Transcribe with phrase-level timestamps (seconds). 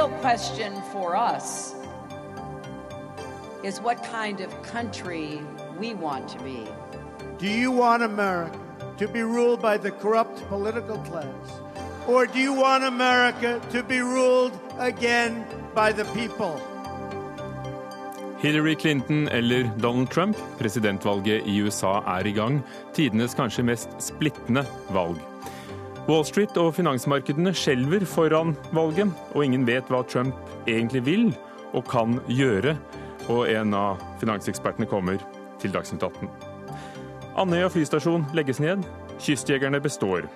[0.00, 1.74] real question for us
[3.62, 5.42] is what kind of country
[5.78, 6.64] we want to be.
[7.36, 8.58] Do you want America
[8.96, 11.60] to be ruled by the corrupt political class?
[12.08, 15.44] Or do you want America to be ruled again
[15.74, 16.56] by the people?
[18.38, 22.62] Hillary Clinton eller Donald Trump, presidentvalget i USA er i gang.
[22.94, 25.29] Tidenes kanskje mest splittende valg.
[26.08, 30.34] Wall Street og finansmarkedene skjelver foran valget, og ingen vet hva Trump
[30.66, 31.26] egentlig vil
[31.76, 32.76] og kan gjøre.
[33.30, 35.20] Og en av finansekspertene kommer
[35.60, 36.30] til Dagsnytt 18.
[37.38, 38.82] Andøya flystasjon legges ned,
[39.20, 40.26] kystjegerne består.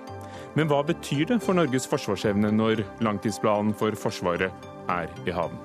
[0.54, 4.52] Men hva betyr det for Norges forsvarsevne når langtidsplanen for Forsvaret
[4.92, 5.56] er i havn?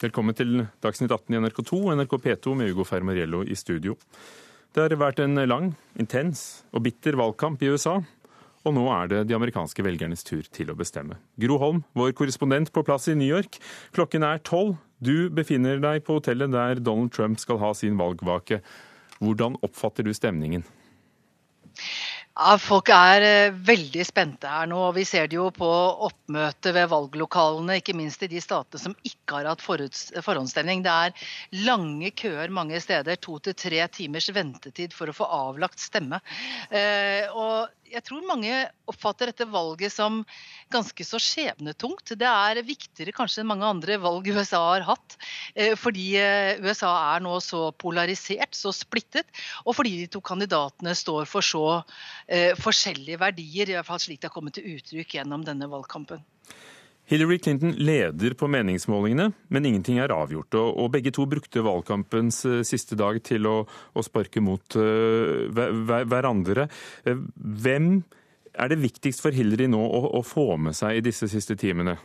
[0.00, 3.98] Velkommen til Dagsnytt 18 i NRK2 og NRK P2 med Ugo Fermariello i studio.
[4.72, 5.66] Det har vært en lang,
[6.00, 7.98] intens og bitter valgkamp i USA.
[8.64, 11.18] Og nå er det de amerikanske velgernes tur til å bestemme.
[11.36, 13.60] Gro Holm, vår korrespondent på plass i New York.
[13.92, 14.78] Klokken er tolv.
[15.04, 18.62] Du befinner deg på hotellet der Donald Trump skal ha sin valgvake.
[19.20, 20.64] Hvordan oppfatter du stemningen?
[22.38, 24.78] Ja, Folk er eh, veldig spente her nå.
[24.88, 25.66] og Vi ser det jo på
[26.06, 30.84] oppmøtet ved valglokalene, ikke minst i de statene som ikke har hatt forhåndsstemning.
[30.86, 31.26] Det er
[31.66, 33.18] lange køer mange steder.
[33.20, 36.22] To til tre timers ventetid for å få avlagt stemme.
[36.70, 38.52] Eh, og jeg tror mange
[38.90, 40.20] oppfatter dette valget som
[40.72, 42.14] ganske så skjebnetungt.
[42.18, 45.16] Det er viktigere kanskje enn mange andre valg USA har hatt.
[45.54, 49.28] Eh, fordi eh, USA er nå så polarisert, så splittet,
[49.64, 51.64] og fordi de to kandidatene står for så
[52.26, 56.22] eh, forskjellige verdier, i hvert fall slik det har kommet til uttrykk gjennom denne valgkampen.
[57.10, 60.54] Hillary Clinton leder på meningsmålingene, men ingenting er avgjort.
[60.54, 66.68] Og, begge to brukte valgkampens eh, siste dag til å, å sparke mot uh, hverandre.
[67.02, 67.96] Eh, hvem
[68.54, 71.96] er det viktigst for Hillary nå å, å få med seg i disse siste timene?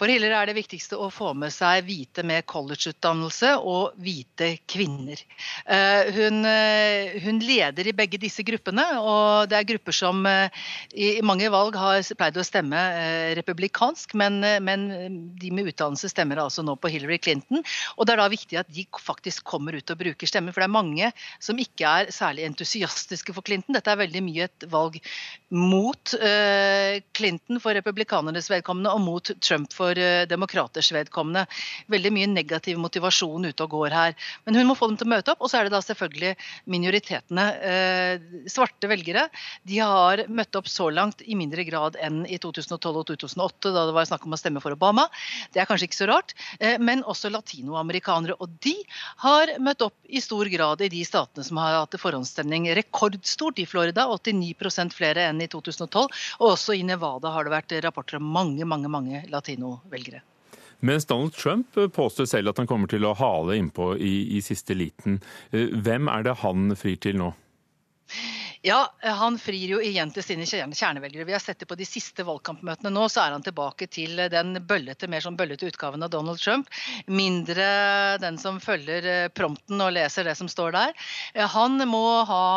[0.00, 5.20] For Hiller er det viktigste å få med seg hvite med collegeutdannelse og hvite kvinner.
[5.68, 10.48] Eh, hun, eh, hun, leder i begge disse gruppene, og det er grupper som eh,
[10.96, 12.80] i mange valg har pleid å stemme
[13.36, 14.86] republikansk, men, men
[15.36, 17.60] de med utdannelse stemmer altså nå på Hillary Clinton.
[17.98, 20.70] Og det er da viktig at de faktisk kommer ut og bruker stemmer, for det
[20.70, 21.12] er mange
[21.44, 23.76] som ikke er særlig entusiastiske for Clinton.
[23.76, 24.96] Dette er veldig mye et valg
[25.52, 26.16] mot
[27.18, 31.46] Clinton for republikanernes vedkommende og mot Trump for for eh, demokraters vedkommende.
[31.90, 34.16] Veldig mye negativ motivasjon ute og går her.
[34.46, 35.42] Men hun må få dem til å møte opp.
[35.42, 36.34] Og så er det da selvfølgelig
[36.70, 37.46] minoritetene.
[37.70, 39.26] Eh, svarte velgere
[39.68, 43.86] de har møtt opp så langt i mindre grad enn i 2012 og 2008, da
[43.88, 45.06] det var snakk om å stemme for Obama.
[45.54, 46.34] Det er kanskje ikke så rart.
[46.60, 48.38] Eh, men også latinoamerikanere.
[48.40, 48.76] Og de
[49.24, 53.58] har møtt opp i stor grad i de statene som har hatt forhåndsstemning rekordstort.
[53.60, 56.06] I Florida 89% flere enn i 2012.
[56.40, 60.24] Og også i Nevada har det vært rapporter om mange, mange, mange latino velgere.
[60.80, 64.76] Mens Donald Trump påstår selv at han kommer til å hale innpå i, i siste
[64.76, 65.20] liten.
[65.52, 67.34] Eh, hvem er det han frir til nå?
[68.64, 71.24] Ja, han frir jo igjen til sine kjernevelgere.
[71.24, 74.58] Vi har sett det på de siste valgkampmøtene nå, så er han tilbake til den
[74.68, 76.68] bøllete, mer sånn bøllete utgaven av Donald Trump.
[77.08, 77.68] Mindre
[78.20, 80.96] den som følger eh, prompten og leser det som står der.
[81.34, 82.48] Eh, han må, ha,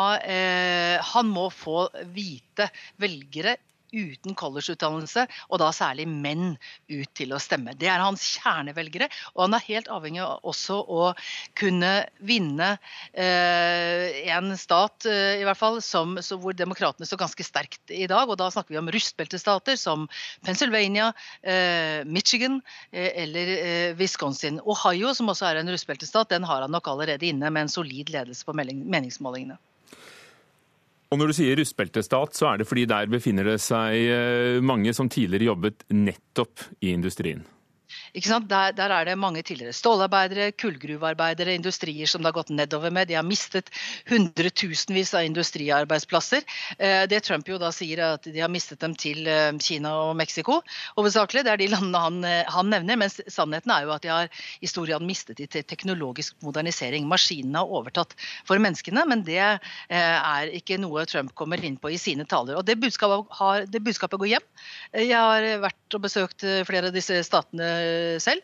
[1.12, 1.86] han må få
[2.16, 3.58] hvite velgere
[3.94, 6.56] uten collegeutdannelse, og da særlig menn,
[6.90, 7.74] ut til å stemme.
[7.78, 11.10] Det er hans kjernevelgere, og han er helt avhengig av også å
[11.58, 11.92] kunne
[12.26, 12.74] vinne
[13.12, 18.28] eh, en stat, eh, i hvert fall, som, hvor demokratene står ganske sterkt i dag.
[18.28, 20.08] Og da snakker vi om rustbeltestater som
[20.46, 21.12] Pennsylvania,
[21.42, 22.60] eh, Michigan
[22.92, 24.60] eh, eller eh, Wisconsin.
[24.64, 28.12] Ohio, som også er en rustbeltestat, den har han nok allerede inne med en solid
[28.14, 29.58] ledelse på meningsmålingene.
[31.14, 34.90] Og når du sier rustbeltestat, så er det fordi der befinner det seg eh, mange
[34.96, 37.44] som tidligere jobbet nettopp i industrien.
[38.14, 43.08] Der, der, er det mange tidligere stålarbeidere, kullgruvearbeidere, industrier som det har gått nedover med.
[43.10, 43.72] De har mistet
[44.06, 46.44] hundretusenvis av industriarbeidsplasser.
[46.78, 49.96] Eh, det Trump jo da sier er at de har mistet dem til eh, Kina
[50.04, 50.60] og Mexico
[50.94, 51.42] hovedsakelig.
[51.42, 53.00] Det er de landene han, eh, han nevner.
[53.02, 57.10] Mens sannheten er jo at de har i stor grad mistet de til teknologisk modernisering.
[57.10, 58.14] Maskinene har overtatt
[58.46, 62.60] for menneskene, men det er ikke noe Trump kommer inn på i sine taler.
[62.60, 64.48] Og det budskapet, har, det budskapet går hjem.
[65.02, 67.72] Jeg har vært og besøkt flere av disse statene
[68.22, 68.42] selv.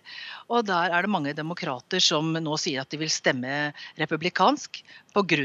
[0.51, 3.71] Og der er det mange demokrater som nå sier at de vil stemme
[4.01, 4.83] republikansk
[5.15, 5.39] pga.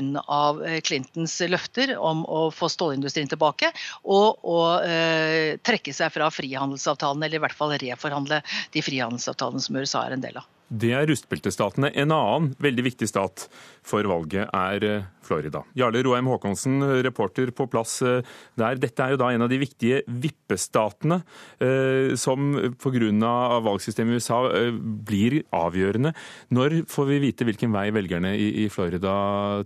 [0.65, 3.71] Eh, Clintons løfter om å få stålindustrien tilbake
[4.03, 8.41] og å eh, trekke seg fra frihandelsavtalen, eller i hvert fall reforhandle
[8.73, 10.54] de frihandelsavtalene som USA er en del av.
[10.65, 11.91] Det er rustbeltestatene.
[11.93, 13.45] En annen veldig viktig stat
[13.85, 15.61] for valget er eh, Florida.
[15.77, 18.25] Jarle Roheim Haakonsen, reporter på plass eh,
[18.57, 18.79] der.
[18.81, 21.21] Dette er jo da en av de viktige vippestatene
[21.61, 23.29] eh, som pga.
[23.67, 24.41] valgsystemet i USA
[24.81, 26.15] blir avgjørende.
[26.49, 29.13] Når får vi vite hvilken vei velgerne i Florida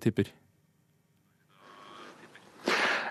[0.04, 0.34] tipper?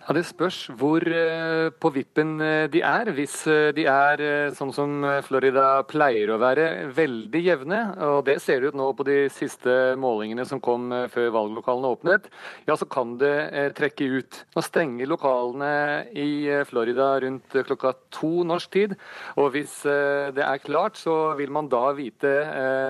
[0.09, 3.11] Ja, Det spørs hvor eh, på vippen eh, de er.
[3.13, 4.23] Hvis eh, de er
[4.57, 9.05] sånn som Florida pleier å være, veldig jevne, og det ser det ut nå på
[9.05, 12.31] de siste målingene som kom før valglokalene åpnet,
[12.65, 13.35] ja, så kan det
[13.77, 14.39] trekke ut.
[14.57, 18.97] Nå stenger lokalene i Florida rundt klokka to norsk tid,
[19.37, 22.33] og hvis det er klart, så vil man da vite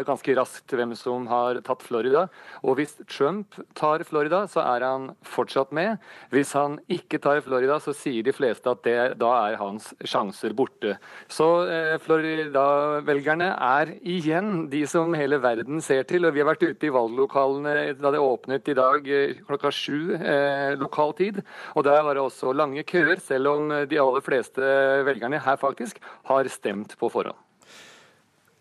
[0.06, 2.28] ganske raskt hvem som har tatt Florida.
[2.62, 5.98] Og hvis Trump tar Florida, så er han fortsatt med.
[6.30, 9.88] Hvis han ikke ikke tar Florida, så sier de fleste at det, da er hans
[10.04, 10.98] sjanser borte.
[11.32, 16.28] Så eh, Florida-velgerne er igjen de som hele verden ser til.
[16.28, 20.14] og Vi har vært ute i valglokalene da det åpnet i dag eh, klokka sju
[20.18, 21.42] eh, lokal tid.
[21.74, 24.72] Og der var det også lange køer, selv om de aller fleste
[25.08, 27.38] velgerne her faktisk har stemt på forhånd.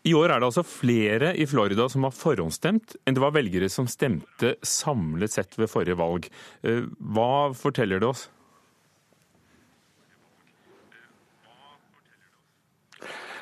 [0.07, 3.67] I år er det altså flere i Florida som har forhåndsstemt, enn det var velgere
[3.71, 6.29] som stemte samlet sett ved forrige valg.
[6.63, 8.27] Eh, hva forteller det oss?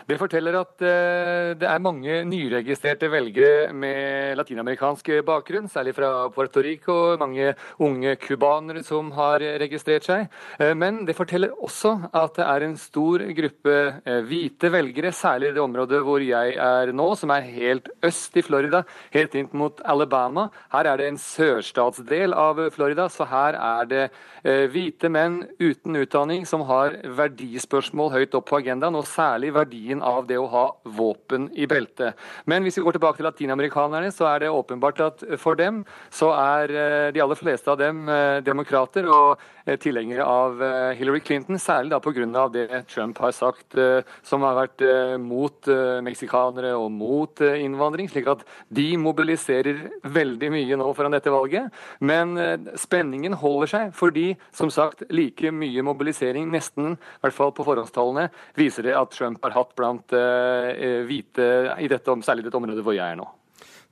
[0.05, 6.61] Det forteller at eh, det er mange nyregistrerte velgere med latinamerikansk bakgrunn, særlig fra Puerto
[6.61, 7.15] Rico.
[7.17, 10.27] Mange unge cubanere som har registrert seg.
[10.61, 13.73] Eh, men det forteller også at det er en stor gruppe
[14.05, 18.37] eh, hvite velgere, særlig i det området hvor jeg er nå, som er helt øst
[18.37, 18.83] i Florida,
[19.15, 20.51] helt inn mot Alabama.
[20.75, 24.05] Her er det en sørstatsdel av Florida, så her er det
[24.45, 30.01] hvite menn uten utdanning som har verdispørsmål høyt opp på agendaen, og særlig verdien verdien
[30.01, 32.15] av det å ha våpen i beltet.
[32.45, 36.31] Men hvis vi går tilbake til latinamerikanerne, så er det åpenbart at for dem så
[36.33, 40.61] er eh, de aller fleste av dem eh, demokrater og eh, tilhengere av
[40.95, 42.47] Hillary Clinton, særlig da pga.
[42.49, 43.75] det Trump har sagt,
[44.23, 44.81] som har vært
[45.19, 45.67] mot
[46.03, 48.07] meksikanere og mot innvandring.
[48.09, 51.71] slik at de mobiliserer veldig mye nå foran dette valget.
[51.99, 52.37] Men
[52.77, 58.29] spenningen holder seg, fordi som sagt like mye mobilisering, nesten i hvert fall på forhåndstallene,
[58.55, 61.47] viser det at Trump har hatt blant blant eh, hvite,
[61.81, 63.27] i dette, særlig dette området hvor jeg er nå.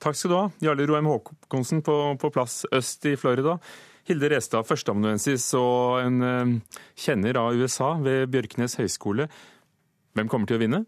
[0.04, 3.60] Takk skal du ha, Jarle Roheim Haakonsen på, på plass øst i Florida.
[4.10, 9.30] Hilde Restad, førsteamanuensis og en eh, kjenner av USA ved Bjørknes høgskole.
[10.14, 10.84] Hvem kommer til å vinne?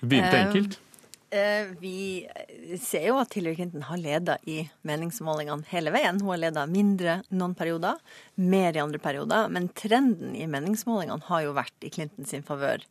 [0.00, 0.80] Begynte eh, enkelt.
[1.30, 2.26] Eh, vi
[2.82, 6.18] ser jo at Hillary Clinton har leda i meningsmålingene hele veien.
[6.18, 8.00] Hun har leda mindre noen perioder,
[8.34, 9.46] mer i andre perioder.
[9.54, 12.82] Men trenden i meningsmålingene har jo vært i Clintons favør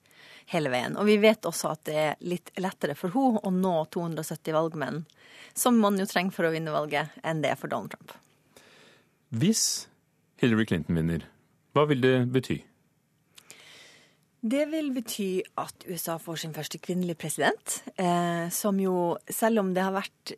[0.53, 0.95] hele veien.
[0.95, 5.03] Og vi vet også at det er litt lettere for henne å nå 270 valgmenn,
[5.53, 8.15] som man jo trenger for å vinne valget, enn det er for Donald Trump.
[9.35, 9.89] Hvis
[10.39, 11.27] Hillary Clinton vinner,
[11.75, 12.61] hva vil det bety?
[14.39, 19.73] Det vil bety at USA får sin første kvinnelige president, eh, som jo, selv om
[19.75, 20.35] det har vært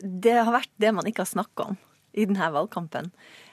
[0.00, 1.80] det, har vært det man ikke har snakka om
[2.14, 3.10] i denne valgkampen,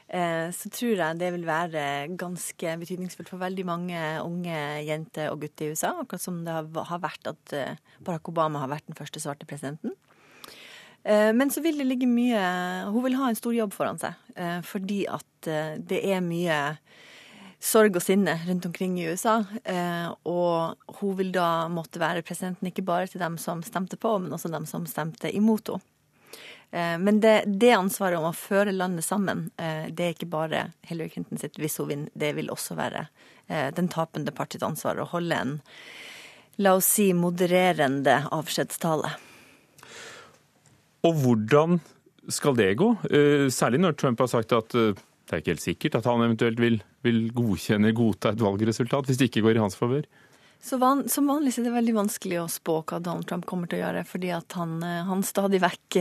[0.08, 1.84] Eh, så tror jeg det vil være
[2.16, 5.92] ganske betydningsfullt for veldig mange unge jenter og gutter i USA.
[6.00, 9.98] Akkurat som det har vært at eh, Barack Obama har vært den første svarte presidenten.
[11.04, 12.40] Eh, men så vil det ligge mye
[12.88, 14.16] Hun vil ha en stor jobb foran seg.
[14.68, 15.48] Fordi at
[15.90, 16.58] det er mye
[17.60, 19.40] sorg og sinne rundt omkring i USA.
[20.30, 24.34] Og hun vil da måtte være presidenten ikke bare til dem som stemte på, men
[24.36, 25.86] også dem som stemte imot henne.
[26.72, 30.64] Eh, men det, det, ansvaret om å føre landet sammen, eh, det er ikke bare
[30.88, 32.14] Hillary Clinton sitt hvis hun vinner.
[32.14, 33.08] Det vil også være
[33.48, 35.58] eh, den tapende partiets ansvar å holde en,
[36.58, 39.14] la oss si, modererende avskjedstale.
[41.08, 41.80] Og hvordan
[42.34, 42.90] skal det gå?
[43.54, 44.74] Særlig når Trump har sagt at
[45.28, 49.20] det er ikke helt sikkert at han eventuelt vil, vil godkjenne, godta et valgresultat hvis
[49.20, 50.08] det ikke går i hans favør.
[50.82, 53.84] Van, som vanlig er det veldig vanskelig å spå hva Donald Trump kommer til å
[53.86, 56.00] gjøre, fordi han, han stadig vekk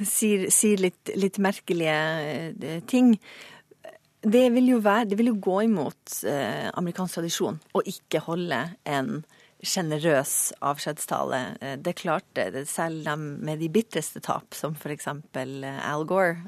[0.00, 3.14] sier, sier litt, litt, merkelige eh, ting.
[4.26, 8.62] Det vil jo, være, det vil jo gå imot eh, amerikansk tradisjon å ikke holde
[8.88, 9.20] en
[9.66, 10.34] sjenerøs
[10.64, 11.42] avskjedstale.
[11.60, 15.12] Eh, det klarte det, selv dem med de bitreste tap, som f.eks.
[15.12, 16.38] Eh, Al Gore.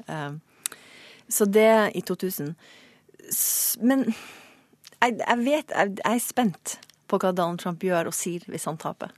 [1.29, 2.55] Så det i 2000.
[3.85, 4.05] Men
[5.01, 8.67] jeg, jeg vet jeg, jeg er spent på hva Donald Trump gjør og sier hvis
[8.69, 9.13] han taper.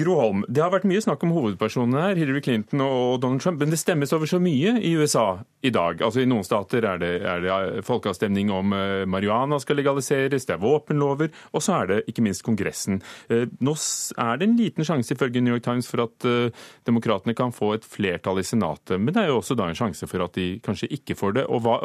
[0.00, 3.60] Gro Holm, det har vært mye snakk om hovedpersonene her, Hillary Clinton og Donald Trump,
[3.60, 6.00] men det stemmes over så mye i USA i dag.
[6.00, 10.56] Altså I noen stater er det, er det folkeavstemning om uh, marihuana skal legaliseres, det
[10.56, 13.02] er våpenlover, og så er det ikke minst Kongressen.
[13.28, 13.76] Uh, nå
[14.16, 17.74] er det en liten sjanse ifølge New York Times for at uh, demokratene kan få
[17.76, 20.54] et flertall i Senatet, men det er jo også da en sjanse for at de
[20.64, 21.48] kanskje ikke får det.
[21.52, 21.76] Og hva,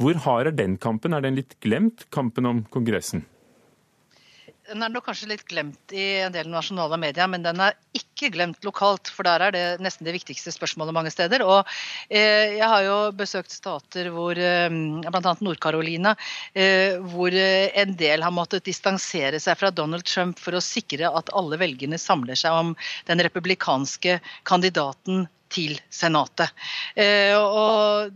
[0.00, 1.12] hvor hard er den kampen?
[1.12, 3.26] Er den litt glemt, kampen om Kongressen?
[4.66, 8.32] Den er nok kanskje litt glemt i en del nasjonale medier, men den er ikke
[8.34, 9.10] glemt lokalt.
[9.14, 11.44] For der er det nesten det viktigste spørsmålet mange steder.
[11.46, 11.68] Og
[12.10, 14.66] eh, jeg har jo besøkt stater hvor eh,
[15.06, 15.36] bl.a.
[15.46, 16.16] Nord-Carolina,
[16.54, 21.30] eh, hvor en del har måttet distansere seg fra Donald Trump for å sikre at
[21.36, 22.74] alle velgerne samler seg om
[23.06, 24.18] den republikanske
[24.48, 26.50] kandidaten til Senatet.
[26.98, 28.10] Eh, og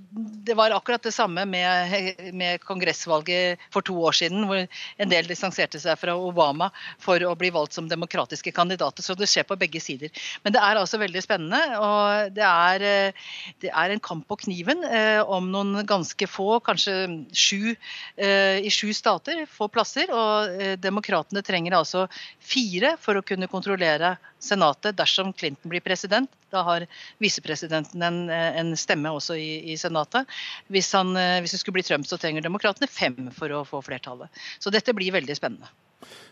[0.46, 1.94] det var akkurat det samme med,
[2.34, 6.70] med, kongressvalget for to år siden, hvor en del distanserte seg fra Obama
[7.02, 9.04] for å bli valgt som demokratiske kandidater.
[9.06, 10.10] Så det skjer på begge sider.
[10.44, 11.60] Men det er altså veldig spennende.
[11.78, 13.28] Og det er, eh,
[13.62, 16.99] det er en kamp på kniven eh, om noen ganske få, kanskje
[17.37, 17.75] sju
[18.20, 20.10] i sju stater, få plasser.
[20.14, 22.06] Og demokratene trenger altså
[22.42, 26.30] fire for å kunne kontrollere Senatet dersom Clinton blir president.
[26.50, 26.87] Da har
[27.20, 30.28] visepresidenten en, en stemme også i, i Senatet.
[30.72, 31.12] Hvis, han,
[31.42, 34.32] hvis, det skulle bli Trump, så trenger demokratene fem for å få flertallet.
[34.58, 35.70] Så dette blir veldig spennende.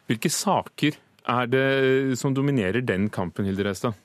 [0.08, 0.96] Hvilke saker
[1.28, 1.66] er det
[2.20, 3.98] som dominerer den kampen, Hilde Reistad?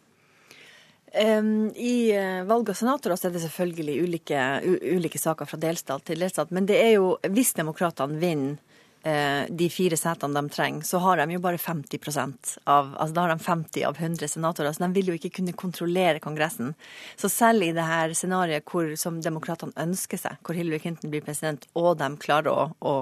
[1.14, 6.52] I uh, valg av senatorer er det selvfølgelig ulike, ulike, saker fra delstat til delstat.
[6.52, 8.73] Men det er jo, hvis demokratene vinner Eh,
[9.04, 13.34] de fire setene de trenger, så har de jo bare 50% av altså Da har
[13.34, 16.74] de 50 av 100 senatorer, så de vil jo ikke kunne kontrollere Kongressen.
[17.20, 21.26] Så selv i det her scenarioet hvor, som demokratene ønsker seg, hvor Hillary Clinton blir
[21.26, 22.96] president, og de klarer å, å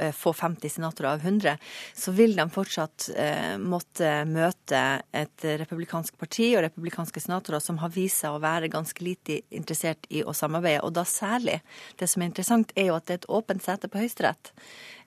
[0.00, 1.56] eh, få 50 senatorer av 100,
[1.94, 7.94] så vil de fortsatt eh, måtte møte et republikansk parti og republikanske senatorer som har
[7.94, 10.84] vist seg å være ganske lite interessert i å samarbeide.
[10.86, 11.60] Og da særlig,
[12.00, 14.54] det som er interessant, er jo at det er et åpent sete på Høyesterett.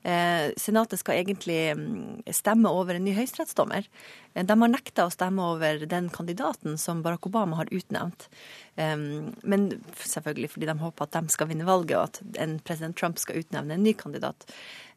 [0.03, 3.85] Eh, senatet skal egentlig mm, stemme over en ny høyesterettsdommer.
[4.33, 8.29] Eh, de har nekta å stemme over den kandidaten som Barack Obama har utnevnt.
[8.81, 9.65] Men
[9.99, 13.41] selvfølgelig fordi de håper at de skal vinne valget, og at en president Trump skal
[13.43, 14.47] utnevne en ny kandidat.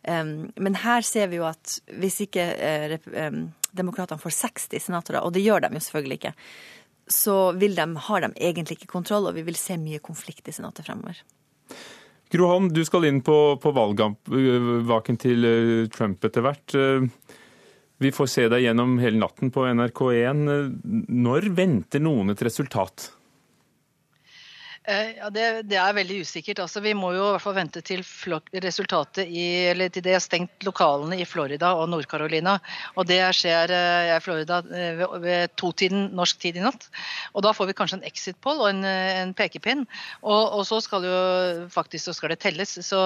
[0.06, 2.94] Men her ser vi jo at hvis ikke eh,
[3.76, 6.34] demokratene får 60 senatorer, og det gjør de jo selvfølgelig ikke,
[7.10, 7.68] så de,
[8.06, 11.18] har de egentlig ikke kontroll, og vi vil se mye konflikt i Senatet fremover.
[12.34, 16.74] Gro Holm, du skal inn på, på valgvaken til eh, Trump etter hvert.
[16.74, 17.04] Eh,
[18.02, 20.40] vi får se deg gjennom hele natten på NRK1.
[21.14, 23.12] Når venter noen et resultat?
[24.84, 26.58] Eh, ja, det, det, er veldig usikkert.
[26.60, 28.02] Altså, vi må jo i hvert fall vente til
[28.60, 32.58] resultatet i, eller til det er stengt lokalene i Florida og Nord-Carolina.
[33.00, 36.90] Og det skjer i Florida ved, ved totiden norsk tid i natt.
[37.32, 39.86] Og da får vi kanskje en exit poll og en, en pekepinn.
[40.20, 41.18] Og, og, så skal jo
[41.72, 42.76] faktisk så skal det telles.
[42.84, 43.00] Så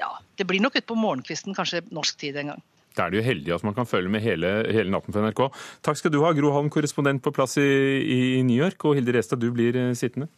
[0.00, 0.10] ja,
[0.40, 2.66] det blir nok utpå morgenkvisten, kanskje norsk tid en gang.
[2.96, 5.46] Da er det jo heldig at man kan følge med hele, hele, natten på NRK.
[5.86, 8.80] Takk skal du ha, Gro Halm, korrespondent på plass i, i New York.
[8.88, 10.30] Og Hilde Restad, du blir eh, sittende.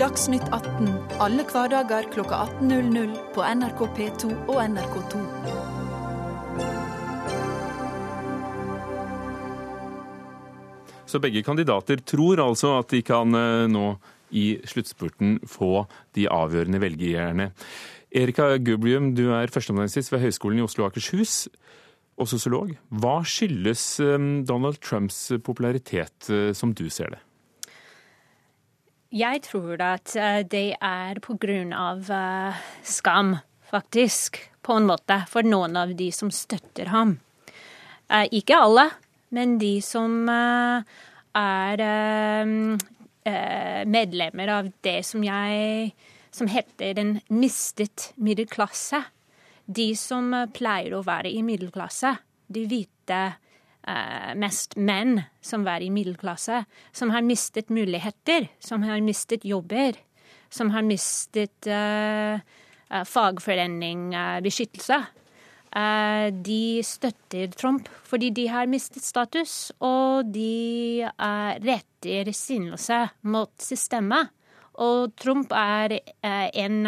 [0.00, 0.86] Dagsnytt 18
[1.20, 5.20] alle hverdager kl 18.00 på NRK P2 og NRK2.
[11.04, 13.92] Så begge kandidater tror altså at de kan eh, nå
[14.32, 15.84] i sluttspurten få
[16.16, 17.50] de avgjørende velgerne.
[18.08, 21.42] Erika Gublium, du er førsteamanuensis ved Høgskolen i Oslo og Akershus
[22.16, 22.72] og sosiolog.
[22.88, 27.26] Hva skyldes eh, Donald Trumps popularitet, eh, som du ser det?
[29.10, 33.34] Jeg tror at eh, det er på grunn av uh, skam,
[33.66, 37.16] faktisk, på en måte, for noen av de som støtter ham.
[38.06, 38.86] Uh, ikke alle,
[39.34, 41.82] men de som er
[43.86, 45.92] medlemmer av det som jeg
[46.34, 49.04] som heter den mistet middelklasse.
[49.66, 52.16] De som pleier å være i middelklasse.
[52.50, 53.20] De hvite
[54.36, 59.96] mest menn som var i middelklasse, som har mistet muligheter, som har mistet jobber,
[60.50, 62.36] som har mistet uh,
[62.90, 65.00] uh, fagforeningbeskyttelse.
[66.32, 71.06] de støtter Trump fordi de har mistet status, og de
[71.62, 74.34] retter sinnelse mot systemet.
[74.74, 76.86] Og Trump er en,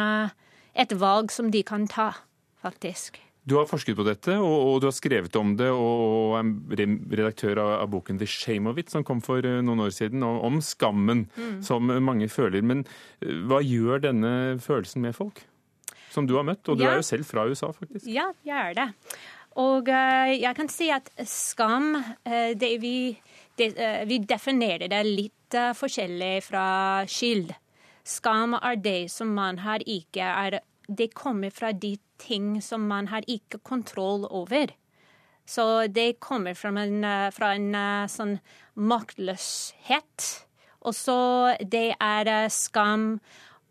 [0.75, 2.11] et valg som de kan ta,
[2.59, 3.23] faktisk.
[3.43, 6.85] Du har forsket på dette, og, og, du har skrevet om det, og er
[7.19, 10.23] redaktør av, av, boken 'The Shame of It', som kom for uh, noen år siden,
[10.23, 11.57] og, om skammen mm.
[11.67, 12.63] som mange føler.
[12.63, 14.33] Men uh, hva gjør denne
[14.63, 15.43] følelsen med folk?
[16.13, 16.93] Som du har møtt, og du ja.
[16.93, 18.07] er jo selv fra USA, faktisk.
[18.07, 18.89] Ja, jeg er det.
[19.61, 23.13] Og uh, jeg kan si at skam uh, det vi,
[23.59, 26.67] det, uh, vi definerer det litt eh, forskjellig fra
[27.11, 27.53] skyld.
[28.09, 33.11] Skam er det som man har ikke er Det kommer fra de ting som man
[33.11, 34.71] har ikke kontroll over.
[35.47, 38.39] Så det kommer fra en, eh, fra en eh, sånn
[38.77, 40.29] maktløshet.
[40.83, 43.21] Og så det er eh, skam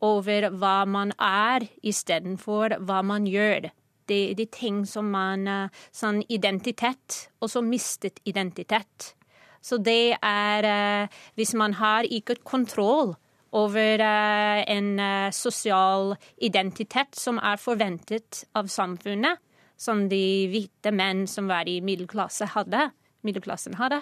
[0.01, 3.70] over hva man er, istedenfor hva man gjør.
[4.10, 5.46] Det er ting som man
[5.93, 9.13] Sånn identitet, og så mistet identitet.
[9.62, 13.15] Så det er Hvis man har ikke kontroll
[13.51, 19.39] over eh, en eh, sosial identitet som er forventet av samfunnet,
[19.77, 22.89] som de hvite menn som var i middelklasse hadde,
[23.25, 24.01] middelklassen hadde,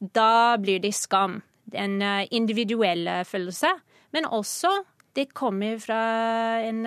[0.00, 1.40] da blir det skam.
[1.72, 3.72] En eh, individuell følelse,
[4.16, 4.72] men også
[5.16, 5.98] det kommer fra
[6.62, 6.84] en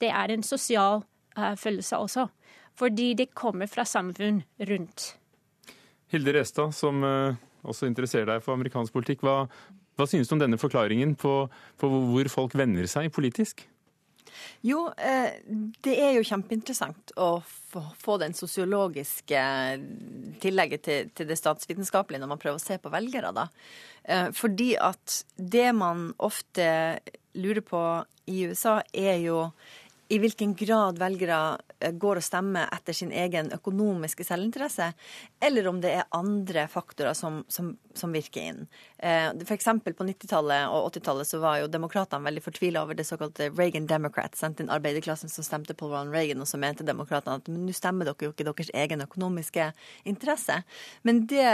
[0.00, 1.02] Det er en sosial
[1.36, 2.28] følelse også.
[2.78, 5.18] Fordi det kommer fra samfunn rundt.
[6.08, 7.02] Hilde Restad, som
[7.62, 9.20] også interesserer deg for amerikansk politikk.
[9.26, 9.44] Hva,
[9.94, 11.44] hva synes du om denne forklaringen på,
[11.80, 13.66] på hvor folk vender seg politisk?
[14.64, 15.40] Jo, eh,
[15.84, 19.42] det er jo kjempeinteressant å få, den sosiologiske
[20.42, 23.48] tillegget til, til det statsvitenskapelige når man prøver å se på velgere, da.
[24.04, 26.66] Eh, fordi at det man ofte
[27.34, 27.84] lurer på
[28.30, 29.40] i USA, er jo
[30.08, 31.38] i hvilken grad velgere
[31.80, 34.90] eh, går og stemmer etter sin egen økonomiske selvinteresse,
[35.40, 38.60] eller om det er andre faktorer som, som, som virker inn.
[38.98, 39.70] Eh, F.eks.
[39.84, 44.44] på 90-tallet og 80-tallet så var jo demokratene veldig fortvila over det såkalte Reagan Democrats,
[44.58, 48.28] den arbeiderklassen som stemte på Ronald Reagan, og så mente demokratene at nå stemmer dere
[48.28, 49.72] jo ikke deres egen økonomiske
[50.04, 50.60] interesse.
[51.02, 51.48] Men det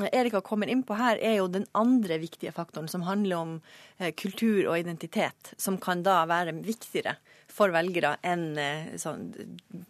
[0.00, 3.52] Erika kommer inn på her, er jo den andre viktige faktoren, som handler om
[3.98, 7.18] eh, kultur og identitet, som kan da være viktigere
[7.52, 9.28] for velgere enn eh, sånn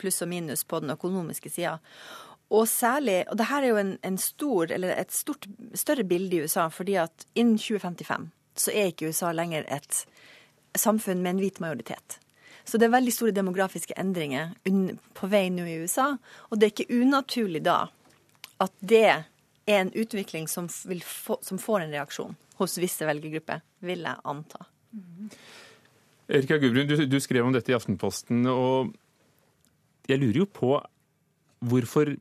[0.00, 1.76] pluss og minus på den økonomiske sida.
[2.52, 5.46] Og særlig, og det her er jo en, en stor, et stort,
[5.78, 8.28] større bilde i USA, fordi at innen 2055
[8.58, 10.02] så er ikke USA lenger et
[10.76, 12.18] samfunn med en hvit majoritet.
[12.64, 14.52] Så det er veldig store demografiske endringer
[15.16, 16.12] på vei nå i USA,
[16.50, 17.78] og det er ikke unaturlig da
[18.62, 19.08] at det
[19.66, 24.66] er en utvikling som, få, som får en reaksjon hos visse velgergrupper, vil jeg anta.
[26.32, 28.92] Erika Gudbrun, du, du, skrev om dette i Aftenposten, og
[30.10, 30.76] jeg lurer jo på
[31.62, 32.14] hvorfor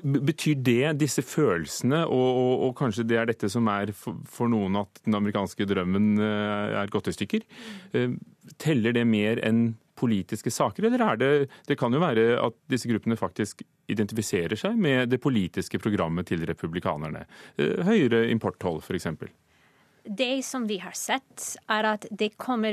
[0.00, 4.48] Betyr det, disse følelsene, og, og, og, kanskje det er dette som er for, for,
[4.48, 7.44] noen at den amerikanske drømmen eh, er gått i stykker,
[7.92, 8.14] eh,
[8.56, 11.32] teller det mer enn politiske saker, eller er det
[11.68, 16.46] Det kan jo være at disse gruppene faktisk identifiserer seg med det politiske programmet til
[16.48, 17.26] republikanerne.
[17.56, 19.06] Eh, høyere importtoll, f.eks.
[20.04, 22.72] Det som vi har sett, er at det, kommer,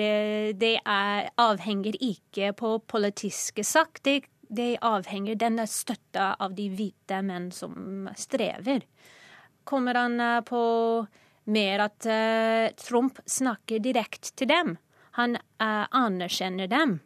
[0.55, 4.01] det er, avhenger ikke på politiske sak.
[4.03, 8.85] Det det avhenger denne støtta av de hvite menn som strever.
[9.67, 10.61] Kommer han eh, på
[11.51, 12.07] mer at
[12.79, 14.73] Trump snakker direkte til dem?
[15.19, 16.97] Han anerkjenner dem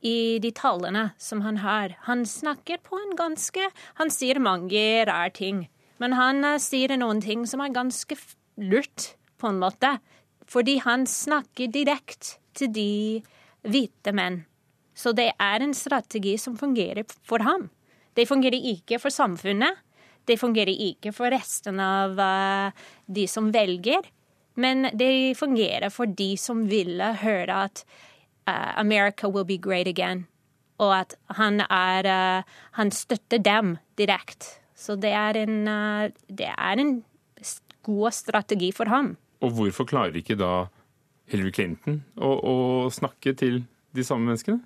[0.00, 1.96] i de tallene som han har.
[2.08, 5.68] Han snakker på en ganske Han sier mange rare ting,
[6.00, 8.16] men han uh, sier noen ting som er ganske
[8.60, 9.98] lurt, på en måte.
[10.48, 12.92] Fordi han snakker direkte til de
[13.64, 14.42] hvite menn.
[14.96, 17.68] Så det er en strategi som fungerer for ham.
[18.16, 19.78] Det fungerer ikke for samfunnet.
[20.28, 22.72] Det fungerer ikke for resten av uh,
[23.06, 24.04] de som velger.
[24.60, 27.84] Men det fungerer for de som ville høre at
[28.48, 30.26] America will be great again.
[30.80, 34.58] Og at han, er, uh, han støtter dem direkte.
[34.74, 35.66] Så det er, en,
[36.32, 36.94] det er en
[37.84, 39.12] god strategi for ham.
[39.44, 40.70] Og hvorfor klarer ikke da
[41.30, 42.54] Hillary Clinton å, å
[42.92, 43.62] snakke til
[43.96, 44.60] de samme menneskene?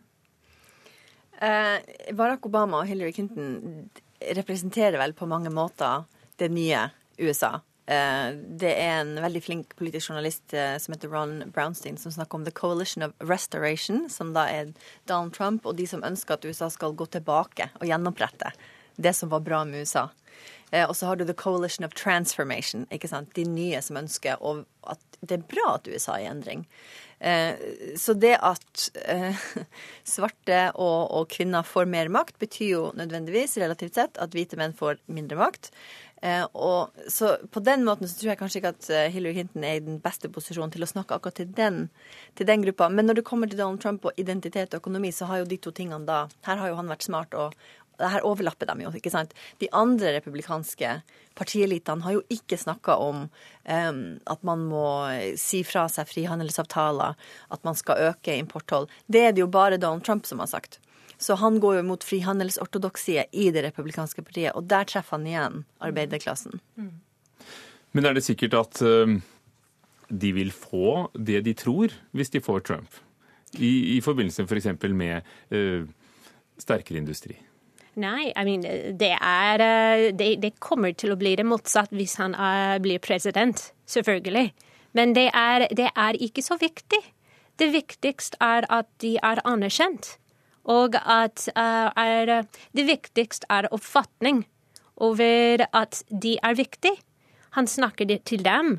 [1.45, 3.89] Eh, Barack Obama og Hillary Clinton
[4.39, 6.07] representerer vel på mange måter
[6.41, 6.87] det nye
[7.21, 7.59] USA.
[7.87, 8.29] Eh,
[8.61, 12.47] det er en veldig flink politisk journalist eh, som heter Ron Brownstein, som snakker om
[12.47, 14.73] The Coalition of Restoration, som da er
[15.11, 18.55] Donald Trump og de som ønsker at USA skal gå tilbake og gjenopprette
[18.97, 20.09] det som var bra med USA.
[20.75, 23.29] Og så har du The Coalition of Transformation, ikke sant?
[23.35, 24.40] de nye som ønsker
[24.90, 26.64] at det er bra at USA er i endring.
[27.25, 27.55] Eh,
[27.97, 29.44] så det at eh,
[30.14, 34.77] svarte og, og, kvinner får mer makt, betyr jo nødvendigvis relativt sett at hvite menn
[34.77, 35.70] får mindre makt.
[36.25, 39.77] Eh, og så På den måten så tror jeg kanskje ikke at Hillary Clinton er
[39.77, 41.89] i den beste posisjonen til å snakke akkurat til den,
[42.35, 42.89] til den gruppa.
[42.89, 45.61] Men når det kommer til Donald Trump og identitet og økonomi, så har jo de
[45.61, 47.53] to tingene da Her har jo han vært smart og,
[48.01, 49.35] her overlapper dem jo, ikke sant.
[49.63, 50.91] De andre republikanske
[51.39, 54.87] partielitene har jo ikke snakka om um, at man må
[55.41, 57.19] si fra seg frihandelsavtaler,
[57.55, 58.89] at man skal øke importtoll.
[59.07, 60.81] Det er det jo bare Donald Trump som har sagt.
[61.18, 65.62] Så han går jo mot frihandelsortodoksiet i det republikanske partiet, og der treffer han igjen
[65.85, 66.61] arbeiderklassen.
[67.94, 69.14] Men er det sikkert at uh,
[70.11, 73.00] de vil få det de tror, hvis de får Trump?
[73.55, 74.72] I, i forbindelse f.eks.
[74.83, 75.22] For med
[75.55, 75.87] uh,
[76.59, 77.38] sterkere industri?
[77.94, 78.64] Nei, I mean,
[78.98, 79.62] det, er,
[80.18, 84.48] det, det, kommer til å bli det motsatt hvis han er, blir president, selvfølgelig.
[84.98, 86.98] Men det er, det er ikke så viktig.
[87.59, 90.16] Det viktigste er at de er anerkjent.
[90.70, 94.44] Og at uh, er, det viktigste er oppfatning
[94.96, 96.96] over at de er viktige.
[97.59, 98.79] Han snakker til dem,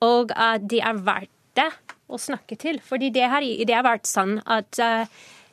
[0.00, 1.70] og at de er verdt det
[2.08, 2.80] å snakke til.
[2.82, 5.08] Fordi det har, det har vært sånn at uh,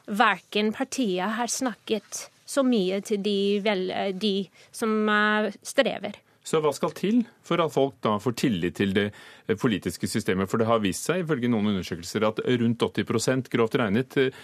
[0.07, 3.87] verken partiet har snakket så mye til de, vel,
[4.19, 4.35] de
[4.75, 6.19] som uh, strever.
[6.43, 10.49] Så hva skal til for at folk da får tillit til det eh, politiske systemet?
[10.51, 14.41] For det har vist seg, ifølge noen undersøkelser, at rundt 80 grovt regnet eh,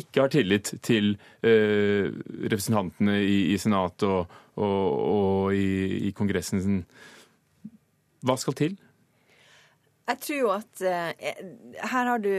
[0.00, 2.08] ikke har tillit til eh,
[2.44, 6.82] representantene i, i Senatet og, og, og i, i, Kongressen.
[8.26, 8.76] Hva skal til?
[10.08, 11.38] Jeg tror jo at eh,
[11.90, 12.32] her har du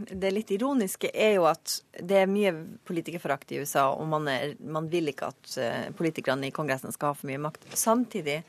[0.00, 2.54] Det litt ironiske er jo at det er mye
[2.88, 7.12] politikerforakt i USA, og man, er, man vil ikke at eh, politikerne i Kongressen skal
[7.12, 7.66] ha for mye makt.
[7.76, 8.40] Samtidig,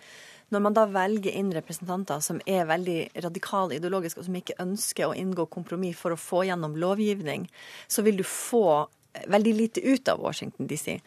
[0.51, 5.07] når man da velger inn representanter som er veldig radikale ideologisk, og som ikke ønsker
[5.07, 7.47] å inngå kompromiss for å få gjennom lovgivning,
[7.87, 8.85] så vil du få
[9.31, 10.99] veldig lite ut av Washington DC.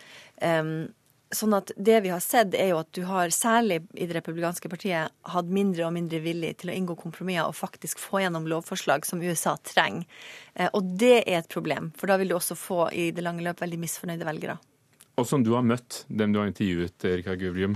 [0.43, 0.93] Um,
[1.35, 4.69] Sånn at det vi har sett, er jo at du har særlig i det republikanske
[4.71, 9.07] partiet hatt mindre og mindre villig til å inngå kompromisser og faktisk få gjennom lovforslag
[9.09, 10.07] som USA trenger.
[10.55, 13.43] Eh, og det er et problem, for da vil du også få i det lange
[13.43, 14.59] løp veldig misfornøyde velgere.
[15.19, 17.75] Og som du har møtt, dem du har intervjuet, Erika Guvrium,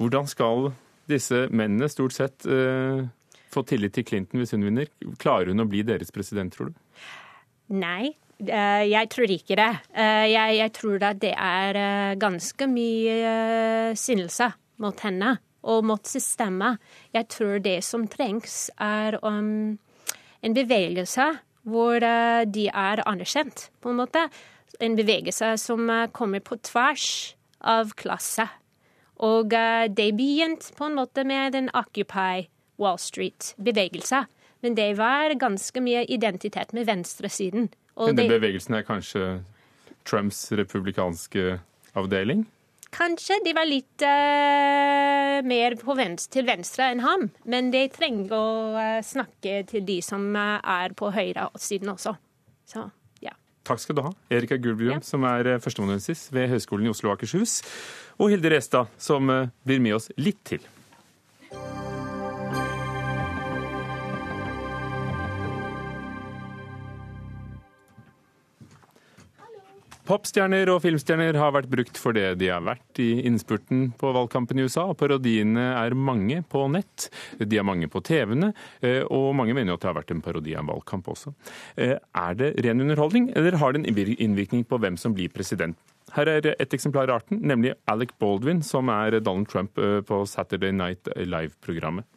[0.00, 0.70] hvordan skal
[1.08, 3.02] disse mennene stort sett uh,
[3.48, 4.90] få tillit til Clinton hvis hun vinner?
[5.20, 6.80] Klarer hun å bli deres president, tror du?
[7.68, 9.70] Nei, Eh, jeg tror ikke det.
[9.98, 15.34] Eh, jeg, jeg tror at det er eh, ganske mye sinnelse mot henne
[15.66, 16.78] og mot systemet.
[17.14, 19.74] Jeg tror det som trengs, er um,
[20.42, 21.26] en bevegelse
[21.68, 24.22] hvor de er anerkjent, på en måte.
[24.80, 28.46] En bevegelse som kommer på tvers av klasse.
[29.24, 32.46] Og de begynte på en måte med den Occupy
[32.78, 34.28] Wall Street-bevegelsen.
[34.62, 37.68] Men det var ganske mye identitet med venstresiden.
[37.98, 39.24] Og Denne bevegelsen er kanskje
[40.06, 41.58] Trumps republikanske
[41.98, 42.46] avdeling?
[42.94, 47.26] Kanskje de var litt uh, mer venstre, til venstre enn ham.
[47.44, 48.46] Men de trenger å
[48.78, 52.16] uh, snakke til de som uh, er på høyresiden også.
[52.68, 52.88] Så.
[53.68, 55.04] Takk skal du ha, Erika Gulbjørn, ja.
[55.04, 57.58] som er førsteamanuensis ved Høgskolen i Oslo og Akershus,
[58.16, 59.28] og Hilde Restad, som
[59.68, 60.64] blir med oss litt til.
[70.08, 74.56] Popstjerner og filmstjerner har vært brukt for det de har vært i innspurten på valgkampen
[74.56, 74.86] i USA.
[74.96, 79.84] Parodiene er mange på nett, de er mange på TV-ene, eh, og mange mener at
[79.84, 81.34] det har vært en parodi av en valgkamp også.
[81.76, 85.76] Eh, er det ren underholdning, eller har det en innvirkning på hvem som blir president?
[86.16, 90.24] Her er et eksemplar av arten, nemlig Alec Baldwin, som er Donald Trump eh, på
[90.24, 92.08] Saturday Night Live-programmet.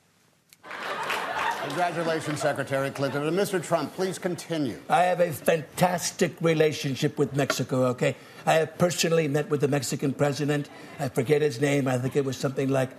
[1.64, 3.26] Congratulations, Secretary Clinton.
[3.26, 3.64] And Mr.
[3.64, 4.80] Trump, please continue.
[4.90, 8.16] I have a fantastic relationship with Mexico, okay?
[8.46, 10.70] I have personally met with the Mexican president.
[11.00, 11.88] I forget his name.
[11.88, 12.90] I think it was something like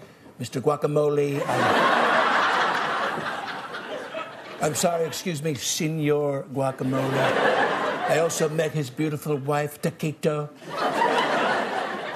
[0.41, 0.61] Mr.
[0.61, 1.43] Guacamole.
[4.63, 7.13] I'm sorry, excuse me, Senor Guacamole.
[8.09, 10.51] I also met his beautiful wife, Taquito,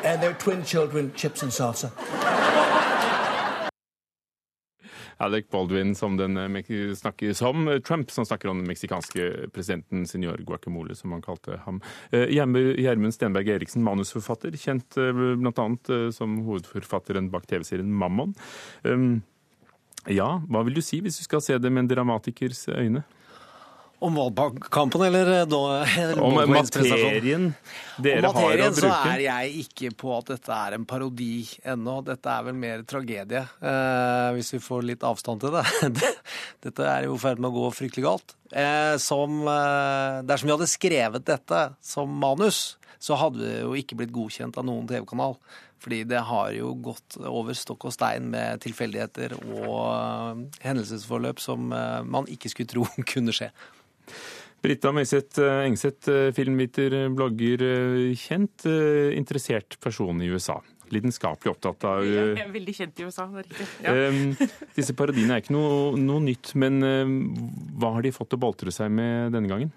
[0.05, 1.91] and their twin children, Chips and Salsa.
[5.17, 10.43] Alec Baldwin som den eh, snakker som Trump, som snakker om den meksikanske presidenten senor
[10.45, 11.81] Guacamole, som han kalte ham.
[12.11, 15.69] Eh, Gjermund Stenberg Eriksen, manusforfatter, kjent eh, bl.a.
[16.13, 18.37] som hovedforfatteren bak TV-serien Mammon.
[20.07, 23.03] Ja, hva vil du si hvis du skal se det med en dramatikers øyne?
[23.99, 25.61] Om valgkampen, eller, da,
[26.03, 27.47] eller Om materien
[27.97, 28.81] dere Om materien, har å bruke?
[28.83, 31.97] så er jeg ikke på at dette er en parodi ennå.
[32.05, 36.13] Dette er vel mer tragedie, eh, hvis vi får litt avstand til det.
[36.67, 38.37] dette er jo i ferd med å gå fryktelig galt.
[38.53, 43.97] Eh, som, eh, dersom vi hadde skrevet dette som manus, så hadde det jo ikke
[44.01, 45.39] blitt godkjent av noen TV-kanal.
[45.83, 51.69] Fordi det har jo gått over stokk og stein med tilfeldigheter og eh, hendelsesforløp som
[51.73, 53.51] eh, man ikke skulle tro kunne skje.
[54.67, 57.63] Britta Møyseth eh, Engseth, eh, filmviter, eh, blogger,
[58.19, 58.67] kjent,
[59.15, 60.59] interessert person i USA.
[60.95, 63.69] Lidenskapelig opptatt av Jeg er veldig kjent i USA, det er riktig.
[63.87, 64.51] Ja.
[64.77, 66.79] disse parodiene er ikke noe, noe nytt, men
[67.79, 69.73] hva har de fått å boltre seg med denne gangen?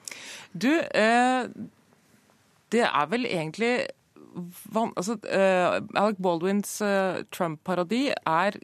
[0.54, 0.70] Du,
[2.70, 3.74] Det er vel egentlig
[4.94, 8.60] altså, uh, Alec Baldwins uh, Trump-parodi er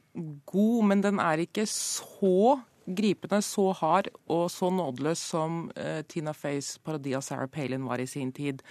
[0.46, 6.34] god, men den er ikke så gripende, så hard og så nådeløs som uh, Tina
[6.38, 8.62] Feys parodi av Sarah Palin var i sin tid.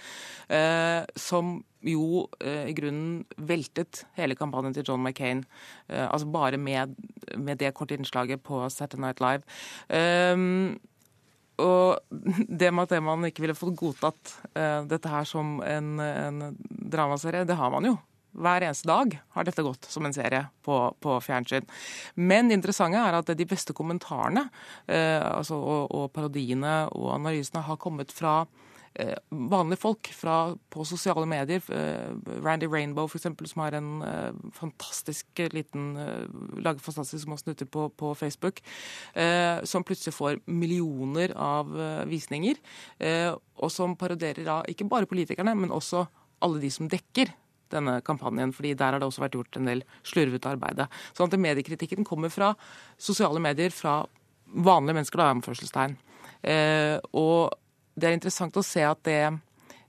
[1.15, 5.43] som jo i grunnen veltet hele kampanjen til John McCain.
[5.87, 6.95] altså bare med,
[7.37, 9.43] med det korte innslaget på Saturday Night Live.
[10.33, 10.79] Um,
[11.61, 11.99] og
[12.59, 17.47] det med at man ikke ville fått godtatt uh, dette her som en, en, dramaserie,
[17.47, 17.95] det har man jo.
[18.35, 21.67] Hver eneste dag har dette gått som en serie på, på fjernsyn.
[22.15, 24.47] Men det interessante er at de beste kommentarene
[24.87, 28.41] eh, altså, og, og parodiene og analysene har kommet fra
[28.95, 31.59] Eh, vanlige folk fra, på sosiale medier.
[31.69, 36.23] Eh, Randy Rainbow, f.eks., som har en uh, fantastisk liten uh,
[36.63, 38.61] lager fantastisk små snutter på, på Facebook,
[39.17, 41.67] uh, som plutselig får millioner av
[42.07, 42.55] visninger.
[43.55, 46.05] og som parodierer da ikke bare politikerne, men også
[46.41, 47.31] alle de som dekker
[47.73, 50.85] denne kampanjen, fordi der har det også vært gjort en del slurvete arbeid.
[51.17, 52.53] Sånn mediekritikken kommer fra
[52.97, 54.03] sosiale medier, fra
[54.45, 55.23] vanlige mennesker,
[55.73, 55.87] da.
[56.45, 57.55] Eh, og
[57.95, 59.21] det er interessant å se at det,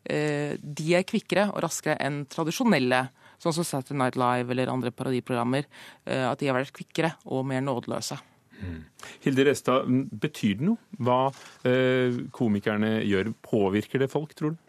[0.08, 3.08] eh, de er kvikkere og raskere enn tradisjonelle,
[3.38, 5.66] sånn som Saturday Night Live eller andre parodiprogrammer.
[6.06, 8.18] Eh, at de har vært kvikkere og mer nådeløse.
[8.56, 8.84] Mm.
[9.20, 11.26] Hilde Restad, betyr det noe hva
[11.68, 13.34] eh, komikerne gjør?
[13.44, 14.65] Påvirker det folk, tror du?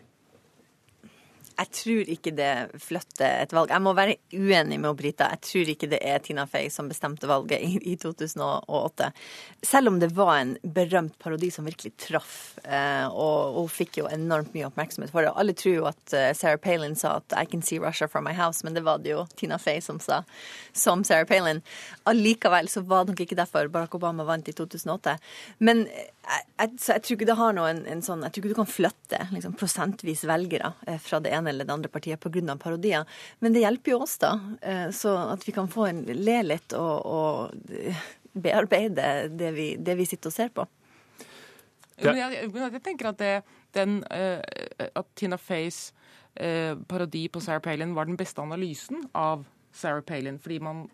[1.57, 2.51] Jeg tror ikke det
[2.83, 3.71] flytter et valg.
[3.73, 5.31] Jeg må være uenig med Brita.
[5.33, 9.07] Jeg tror ikke det er Tina Fey som bestemte valget i, i 2008.
[9.65, 14.09] Selv om det var en berømt parodi som virkelig traff, eh, og hun fikk jo
[14.11, 15.33] enormt mye oppmerksomhet for det.
[15.33, 18.35] Alle tror jo at eh, Sarah Palin sa at 'I can see Russia from my
[18.37, 20.23] house', men det var det jo Tina Fey som sa,
[20.73, 21.63] som Sarah Palin.
[22.05, 25.17] Allikevel så var det nok ikke derfor Barack Obama vant i 2008.
[25.57, 28.51] Men eh, jeg, jeg, jeg tror ikke det har noen en sånn Jeg tror ikke
[28.51, 32.55] du kan flytte liksom, prosentvis velgere fra det ene ene eller det andre partiet pga.
[32.60, 33.05] parodier.
[33.39, 34.33] Men det hjelper jo oss, da.
[34.62, 37.73] Eh, så at vi kan få en le litt og, og
[38.38, 40.67] bearbeide det vi, det vi, sitter og ser på.
[41.97, 42.13] Ja.
[42.13, 45.91] Jeg, jeg, tenker at, det, den, eh, at Tina Feys
[46.36, 50.39] eh, parodi på Sarah Palin var den beste analysen av Sarah Palin.
[50.39, 50.89] fordi man,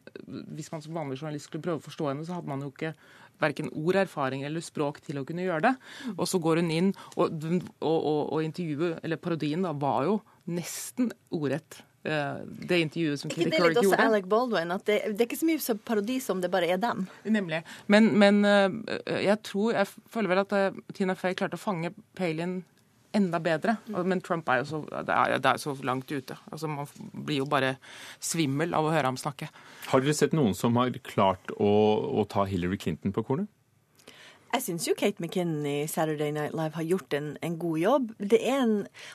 [0.55, 2.93] Hvis man som vanlig journalist skulle prøve å forstå henne, så hadde man jo ikke
[3.41, 5.73] verken ord, erfaring eller språk til å kunne gjøre det.
[6.15, 7.43] Og så går hun inn, og,
[7.81, 11.83] og, og, og intervjuet, eller parodien, da, var jo nesten ordrett.
[12.03, 13.69] Eh, det intervjuet som Kitty Couric gjorde.
[13.69, 14.75] Ikke det litt også Alec Baldwin?
[14.75, 17.05] At det, det, er ikke så mye parodi som det bare er dem?
[17.23, 17.61] Nemlig.
[17.87, 21.93] Men, men eh, jeg tror Jeg føler vel at eh, Tina Fey klarte å fange
[22.19, 22.61] Palin
[23.13, 23.77] enda bedre.
[23.93, 26.35] Men Trump er jo så, det er, det er så langt ute.
[26.49, 27.75] Altså, man blir jo bare
[28.17, 29.51] svimmel av å høre ham snakke.
[29.91, 31.69] Har dere sett noen som har klart å,
[32.19, 33.51] å ta Hillary Clinton på kornet?
[34.53, 38.11] Jeg syns jo Kate McKinnon i Saturday Night Live har gjort en, en god jobb.
[38.37, 38.73] En,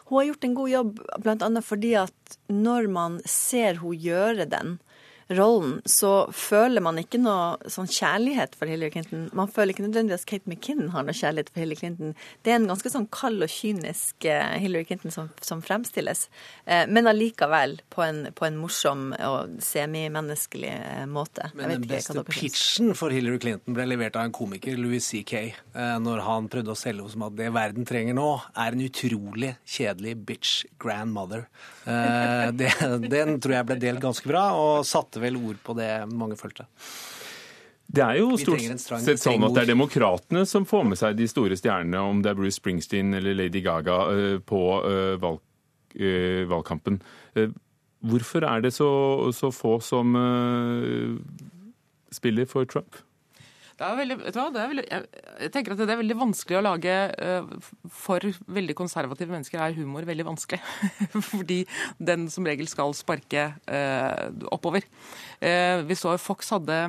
[0.08, 1.50] hun har gjort en god jobb bl.a.
[1.62, 4.80] fordi at når man ser hun gjøre den,
[5.28, 9.26] rollen, så føler man ikke noe sånn kjærlighet for Hillary Clinton.
[9.36, 12.14] Man føler ikke nødvendigvis at Kate McKinnon har noe kjærlighet for Hillary Clinton.
[12.46, 16.26] Det er en ganske sånn kald og kynisk eh, Hillary Clinton som, som fremstilles,
[16.64, 21.50] eh, men allikevel på en, på en morsom og semimenneskelig eh, måte.
[21.58, 25.44] Men den beste pitchen for Hillary Clinton ble levert av en komiker, Louis C.K.,
[26.02, 29.52] når han prøvde å selge henne som at det verden trenger nå, er en utrolig
[29.68, 31.46] kjedelig bitch grandmother.
[31.88, 32.68] Det,
[33.08, 36.66] den tror jeg ble delt ganske bra, og satte vel ord på det mange følte.
[37.88, 38.60] Det er jo stort
[39.00, 42.34] sett sånn at det er demokratene som får med seg de store stjernene, om det
[42.34, 45.40] er Bruce Springsteen eller Lady Gaga, eh, på eh, valg,
[45.96, 47.00] eh, valgkampen.
[48.04, 48.90] Hvorfor er det så,
[49.34, 50.12] så få som
[52.14, 53.00] spiller for Trump?
[53.78, 56.18] Det er veldig, vet du hva, det er veldig, jeg tenker at det er veldig
[56.18, 56.94] vanskelig å lage
[57.94, 58.24] For
[58.58, 60.58] veldig konservative mennesker er humor veldig vanskelig.
[61.30, 61.60] Fordi
[62.02, 63.52] den som regel skal sparke
[64.50, 64.82] oppover.
[65.38, 66.80] Vi så Fox hadde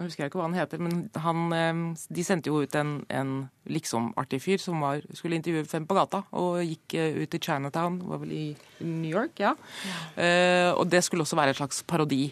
[0.00, 3.32] nå husker jeg ikke hva han heter, men han, de sendte jo ut en, en
[3.68, 8.22] liksom-artig fyr som var, skulle intervjue Fem på gata, og gikk ut i Chinatown, var
[8.22, 8.44] vel i
[8.80, 9.52] New York, ja.
[9.84, 9.98] ja.
[10.14, 12.30] Uh, og det skulle også være et slags parodi.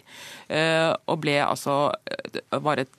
[0.49, 1.91] Uh, og ble altså
[2.49, 2.98] Var et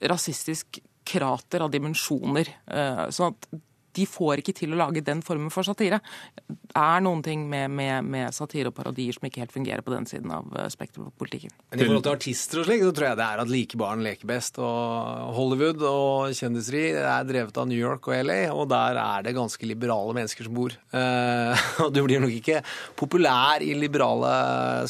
[0.00, 2.54] rasistisk krater av dimensjoner.
[2.70, 3.60] Eh, sånn at
[3.96, 5.98] de får ikke til å lage den formen for satire.
[6.46, 9.92] Det er noen ting med, med, med satire og parodier som ikke helt fungerer på
[9.94, 11.54] den siden av eh, spekteret på politikken.
[11.72, 14.04] Men I forhold til artister og slik, så tror jeg det er at like barn
[14.06, 14.60] leker best.
[14.62, 19.36] Og Hollywood og kjendiseri er drevet av New York og LA, og der er det
[19.38, 20.76] ganske liberale mennesker som bor.
[20.94, 22.62] Eh, og du blir nok ikke
[23.00, 24.34] populær i liberale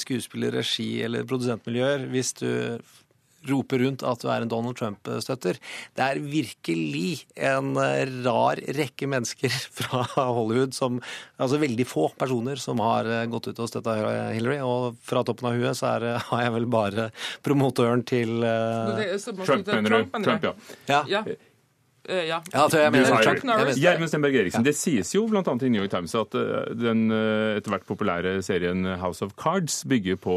[0.00, 2.50] skuespillerregi eller produsentmiljøer hvis du
[3.48, 5.58] rope rundt at du er en Donald Trump-støtter.
[5.96, 11.00] Det er virkelig en eh, rar rekke mennesker fra Hollywood, som,
[11.40, 13.98] altså veldig få personer, som har eh, gått ut og støtta
[14.34, 14.60] Hillary.
[14.64, 17.10] Og fra toppen av huet så er, har jeg vel bare
[17.46, 19.14] promotøren til uh...
[19.44, 20.18] Trump, mener du?
[20.24, 20.50] Trump,
[20.90, 21.04] ja.
[21.08, 21.24] ja.
[22.10, 22.40] Ja.
[22.50, 22.66] ja
[23.76, 25.42] Gjermund Stenberg Eriksen, det sies jo bl.a.
[25.44, 26.32] i New York Times at
[26.80, 30.34] den etter hvert populære serien House of Cards bygger på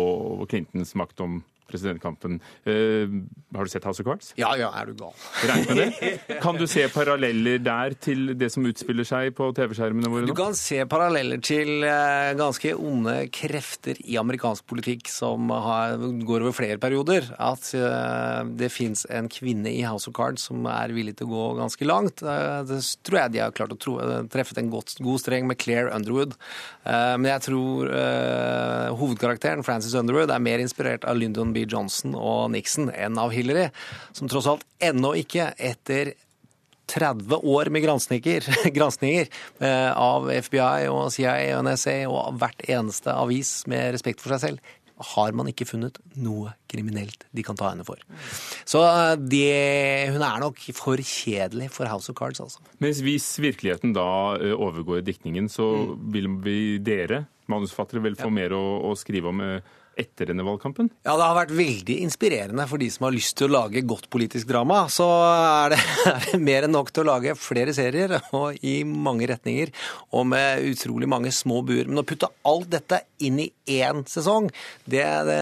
[0.52, 1.40] Clintons makt om
[1.74, 2.40] presidentkampen.
[2.68, 3.24] Uh,
[3.56, 4.32] har du sett House of Cards?
[4.40, 5.14] Ja, ja, er du gal.
[5.44, 6.38] Regnet med det?
[6.44, 10.32] Kan du se paralleller der til det som utspiller seg på TV-skjermene våre nå?
[10.32, 16.46] Du kan se paralleller til uh, ganske onde krefter i amerikansk politikk som har, går
[16.46, 17.30] over flere perioder.
[17.42, 21.34] At uh, det fins en kvinne i House of Cards som er villig til å
[21.34, 22.24] gå ganske langt.
[22.24, 23.98] det tror jeg de har klart å tro,
[24.32, 26.36] treffet en godt, god streng med Claire Underwood.
[26.84, 27.90] men jeg tror
[29.00, 31.63] hovedkarakteren, Frances Underwood, er mer inspirert av Lyndon B.
[31.70, 33.70] Johnson og Nixon enn av Hillary,
[34.16, 36.14] som tross alt ennå ikke, etter
[36.94, 39.28] 30 år med granskninger
[39.64, 44.44] eh, av FBI og CIA og NSA og hvert eneste avis med respekt for seg
[44.44, 44.74] selv,
[45.04, 48.02] har man ikke funnet noe kriminelt de kan ta henne for.
[48.70, 52.64] Så eh, det, hun er nok for kjedelig for House of Cards, altså.
[52.84, 55.96] Men hvis virkeligheten da eh, overgår diktningen, så mm.
[56.14, 58.38] vil vi dere, manusfattere, vel få ja.
[58.42, 59.42] mer å, å skrive om?
[60.00, 60.90] Etter denne valgkampen?
[61.06, 64.10] Ja, det har vært veldig inspirerende for de som har lyst til å lage godt
[64.14, 64.84] politisk drama.
[64.92, 65.80] Så er det,
[66.14, 69.74] er det mer enn nok til å lage flere serier, og i mange retninger,
[70.14, 71.90] og med utrolig mange små buer.
[71.90, 74.50] Men å putte alt dette inn i én sesong,
[74.86, 75.42] det, det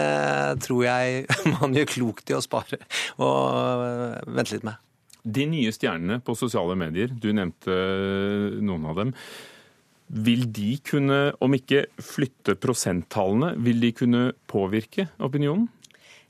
[0.66, 1.26] tror jeg
[1.58, 2.80] man gjør klokt i å spare
[3.22, 4.80] og vente litt med.
[5.22, 7.74] De nye stjernene på sosiale medier, du nevnte
[8.58, 9.12] noen av dem.
[10.12, 15.70] Vil de kunne, om ikke flytte prosenttallene, vil de kunne påvirke opinionen?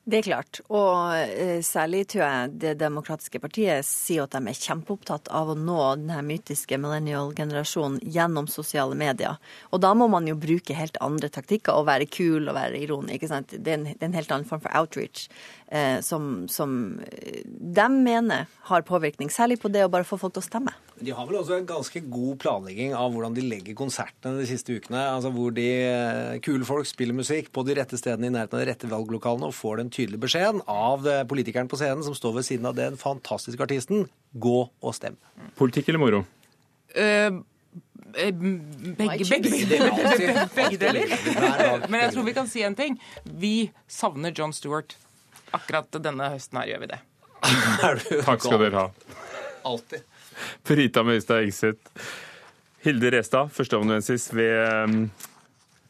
[0.03, 0.59] Det er klart.
[0.75, 5.55] Og eh, særlig tror jeg Det demokratiske partiet sier at de er kjempeopptatt av å
[5.55, 9.39] nå denne mytiske millennial-generasjonen gjennom sosiale medier.
[9.71, 13.15] Og da må man jo bruke helt andre taktikker og være kul og være ironisk.
[13.21, 13.55] ikke sant?
[13.55, 15.29] Det er en, det er en helt annen form for outreach
[15.71, 19.31] eh, som, som eh, de mener har påvirkning.
[19.31, 20.75] Særlig på det å bare få folk til å stemme.
[21.03, 24.77] De har vel også en ganske god planlegging av hvordan de legger konsertene de siste
[24.77, 25.01] ukene.
[25.17, 28.63] altså Hvor de eh, kule folk spiller musikk på de rette stedene i nærheten av
[28.63, 32.37] de rette valglokalene og får den tydelige beskjeden av eh, politikeren på scenen som står
[32.39, 35.19] ved siden av den fantastiske artisten gå og stem.
[35.59, 36.23] Politikk eller moro?
[36.93, 37.41] Uh,
[38.13, 41.15] begge, begge, begge, begge deler.
[41.91, 43.01] Men jeg tror vi kan si en ting.
[43.25, 44.97] Vi savner John Stewart.
[45.53, 47.03] Akkurat denne høsten her gjør vi det.
[48.29, 49.19] Takk skal dere ha.
[49.67, 50.12] Alltid.
[50.67, 51.79] Perita Møystad Engseth.
[52.83, 55.11] Hilde Restad, førsteamanuensis ved um,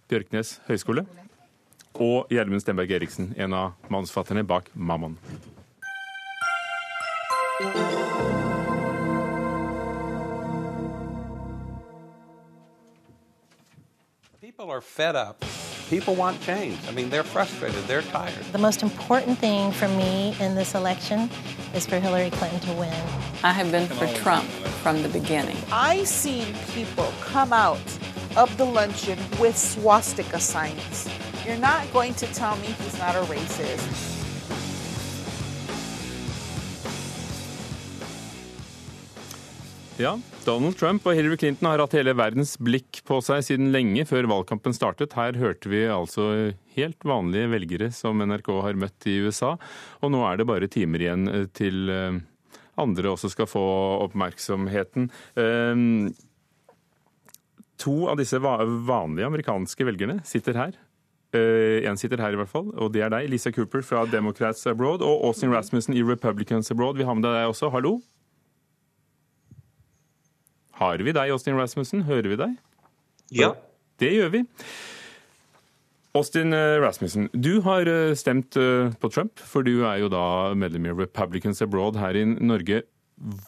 [0.08, 1.06] Bjørknes høgskole.
[1.94, 5.16] Og Gjermund Stenberg Eriksen, en av mannsfatterne bak Mammon.
[14.40, 15.44] People are fed up.
[15.88, 16.78] People want change.
[16.88, 17.84] I mean, they're frustrated.
[17.84, 18.44] They're tired.
[18.52, 21.30] The most important thing for me in this election
[21.74, 22.92] is for Hillary Clinton to win.
[23.44, 24.48] I have been for Trump
[24.82, 25.56] from the beginning.
[25.70, 27.78] I seen people come out
[28.36, 31.08] of the luncheon with swastika signs.
[31.46, 34.11] You're not going to tell me he's not a racist.
[40.00, 40.14] Ja,
[40.46, 44.24] Donald Trump og Hillary Clinton har hatt hele verdens blikk på seg siden lenge før
[44.30, 45.12] valgkampen startet.
[45.12, 49.52] Her hørte vi altså helt vanlige velgere som NRK har møtt i USA.
[50.00, 52.16] Og nå er det bare timer igjen eh, til eh,
[52.80, 53.64] andre også skal få
[54.06, 55.10] oppmerksomheten.
[55.36, 55.84] Eh,
[57.82, 60.80] to av disse vanlige amerikanske velgerne sitter her.
[61.32, 65.00] En sitter her i hvert fall, og det er deg, Lisa Cooper fra Democrats Abroad,
[65.00, 67.00] og Austin Rasmussen i Republicans Abroad.
[67.00, 67.70] Vi har med deg også.
[67.72, 67.94] Hallo?
[70.82, 72.02] Har vi deg, Austin Rasmussen?
[72.08, 72.54] Hører vi deg?
[73.30, 73.52] Ja.
[74.02, 74.40] Det gjør vi.
[76.18, 80.52] Austin eh, Rasmussen, du har eh, stemt eh, på Trump, for du er jo da
[80.58, 82.82] medlem i Republicans Abroad her i Norge.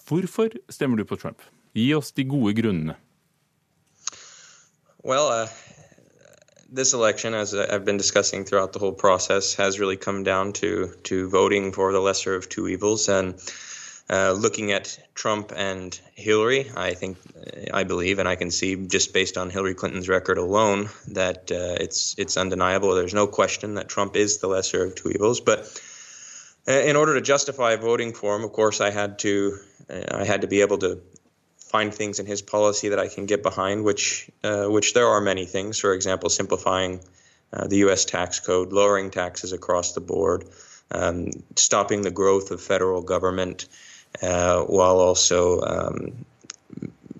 [0.06, 1.42] Hvorfor stemmer du på Trump?
[1.74, 2.94] Gi oss de gode grunnene.
[5.02, 5.50] Well, uh,
[6.72, 10.88] this election, as I've been discussing throughout the whole process, has really come down to
[11.10, 13.34] to voting for the lesser of two evils, and
[14.10, 17.16] Uh, looking at Trump and Hillary, I think,
[17.72, 21.80] I believe, and I can see just based on Hillary Clinton's record alone that uh,
[21.80, 22.94] it's it's undeniable.
[22.94, 25.40] There's no question that Trump is the lesser of two evils.
[25.40, 25.60] But
[26.68, 30.24] uh, in order to justify voting for him, of course, I had to uh, I
[30.24, 31.00] had to be able to
[31.56, 35.22] find things in his policy that I can get behind, which uh, which there are
[35.22, 35.78] many things.
[35.78, 37.00] For example, simplifying
[37.52, 38.04] the U.S.
[38.04, 40.44] tax code, lowering taxes across the board
[40.90, 46.24] um, stopping the growth of federal government uh, while also um,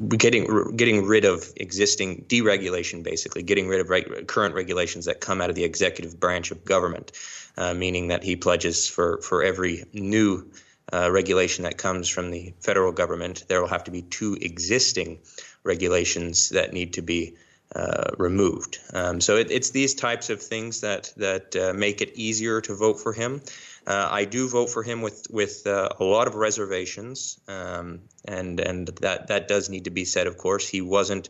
[0.09, 5.41] getting getting rid of existing deregulation, basically getting rid of reg- current regulations that come
[5.41, 7.13] out of the executive branch of government,
[7.57, 10.51] uh, meaning that he pledges for for every new
[10.93, 15.19] uh, regulation that comes from the federal government, there will have to be two existing
[15.63, 17.35] regulations that need to be
[17.75, 18.79] uh, removed.
[18.93, 22.75] Um, so it, it's these types of things that that uh, make it easier to
[22.75, 23.43] vote for him.
[23.87, 28.61] Uh, I do vote for him with with uh, a lot of reservations, um, and
[28.61, 30.27] and that that does need to be said.
[30.27, 31.29] Of course, he wasn't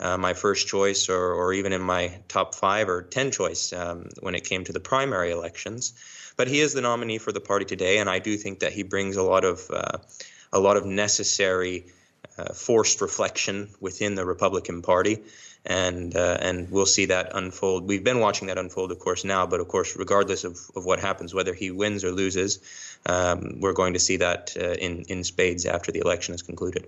[0.00, 4.08] uh, my first choice, or or even in my top five or ten choice um,
[4.20, 5.94] when it came to the primary elections.
[6.36, 8.82] But he is the nominee for the party today, and I do think that he
[8.82, 9.98] brings a lot of uh,
[10.52, 11.86] a lot of necessary
[12.52, 15.22] forced reflection within the Republican Party
[15.66, 17.88] and uh, and we'll see that unfold.
[17.88, 21.00] We've been watching that unfold, of course, now, but of course, regardless of, of what
[21.00, 22.60] happens, whether he wins or loses,
[23.06, 26.84] um, we're going to see that uh, in, in spades after the election is concluded.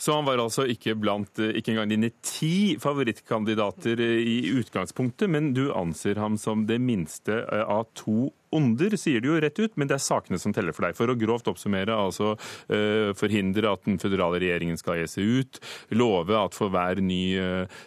[0.00, 5.28] Så han var altså ikke blant eh, ikke engang dine ti favorittkandidater eh, i utgangspunktet,
[5.30, 9.58] men du anser ham som det minste eh, av to onder, sier du jo rett
[9.60, 10.96] ut, men det er sakene som teller for deg.
[10.98, 15.60] For å grovt oppsummere, altså uh, forhindre at den føderale regjeringen skal seg ut,
[15.94, 17.80] love at for hver ny uh,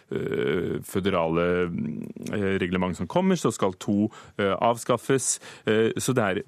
[0.88, 4.08] føderale uh, reglement som kommer, så skal to
[4.40, 5.26] avskaffes.
[5.98, 6.40] så det er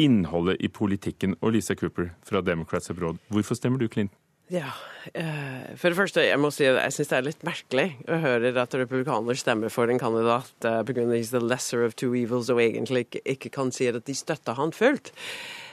[0.00, 1.36] innholdet i politikken.
[1.40, 4.16] Og Lisa Cooper fra Democrats Abroad, hvorfor stemmer du Clinton?
[4.50, 4.72] Ja,
[5.14, 8.18] uh, For det første, jeg må si at jeg syns det er litt merkelig å
[8.18, 11.06] høre at republikanere stemmer for en kandidat uh, pga.
[11.14, 14.58] he's the lesser of two evils, og egentlig ikke, ikke kan si at de støtter
[14.58, 15.12] han fullt.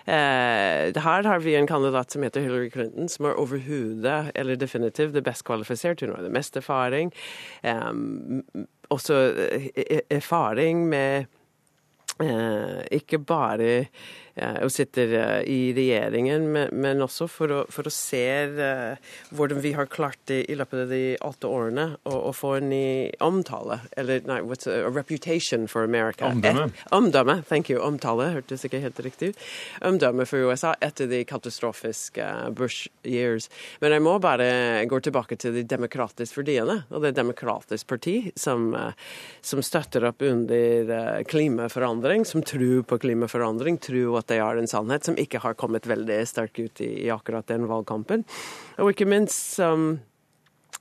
[0.06, 5.16] Uh, her har vi en kandidat som heter Hillary Clinton, som er overhodet, eller definitivt,
[5.16, 6.06] det best kvalifisert.
[6.06, 7.10] Hun har det mest erfaring.
[7.64, 8.46] Um,
[8.94, 9.34] også
[10.14, 11.26] erfaring med
[12.92, 13.88] ikke bare
[14.38, 19.74] og sitter eh, i regjeringen, men også for å, for å se eh, hvordan vi
[19.78, 23.80] har klart det i løpet av de åtte årene å få en ny omtale.
[23.98, 26.30] Eller nei, what's a, a reputation for America.
[26.30, 26.68] Omdømme.
[26.70, 27.80] Et, omdømme, thank you.
[27.82, 29.48] Omtale hørtes ikke helt riktig ut.
[29.88, 32.28] Omdømme for USA etter de katastrofiske
[32.58, 33.50] Bush years.
[33.82, 36.82] Men jeg må bare gå tilbake til de demokratiske verdiene.
[36.92, 38.94] Og det er demokratisk parti som, eh,
[39.42, 45.08] som støtter opp under klimaforandring, som tror på klimaforandring, tror at det er en sannhet
[45.08, 48.26] som ikke har kommet veldig sterkt ut i, i akkurat den valgkampen.
[48.82, 49.98] Og ikke minst um,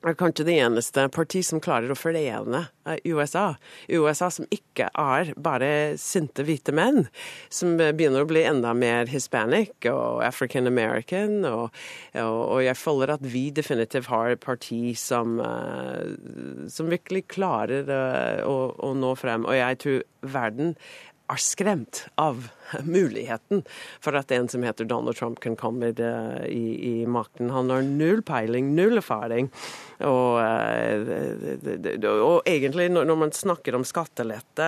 [0.04, 2.66] er kanskje det eneste parti som klarer å forene
[3.06, 3.56] USA.
[3.88, 7.06] USA som ikke er bare sinte hvite menn,
[7.48, 11.40] som begynner å bli enda mer hispanic og African American.
[11.48, 11.74] Og,
[12.20, 18.46] og, jeg føler at vi definitivt har et parti som, uh, som virkelig klarer uh,
[18.46, 19.48] å, å nå frem.
[19.48, 20.74] Og jeg tror verden
[21.32, 22.48] er skremt av
[22.84, 23.62] muligheten
[24.02, 27.50] for at en som heter Donald Trump kan komme i, i makten.
[27.54, 29.50] Han har null peiling, null erfaring.
[30.06, 34.66] Og, eh, og, egentlig, når man snakker om skattelette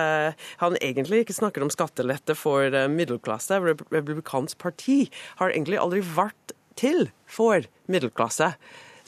[0.63, 3.61] Han egentlig ikke snakker om skattelette for eh, middelklasse.
[3.93, 5.01] Republikansk parti
[5.41, 8.53] har egentlig aldri vært til for middelklasse.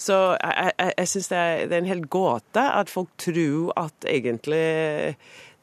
[0.02, 4.08] Så jeg, jeg, jeg syns det, det, er en helt gåte at folk tror at
[4.10, 4.64] egentlig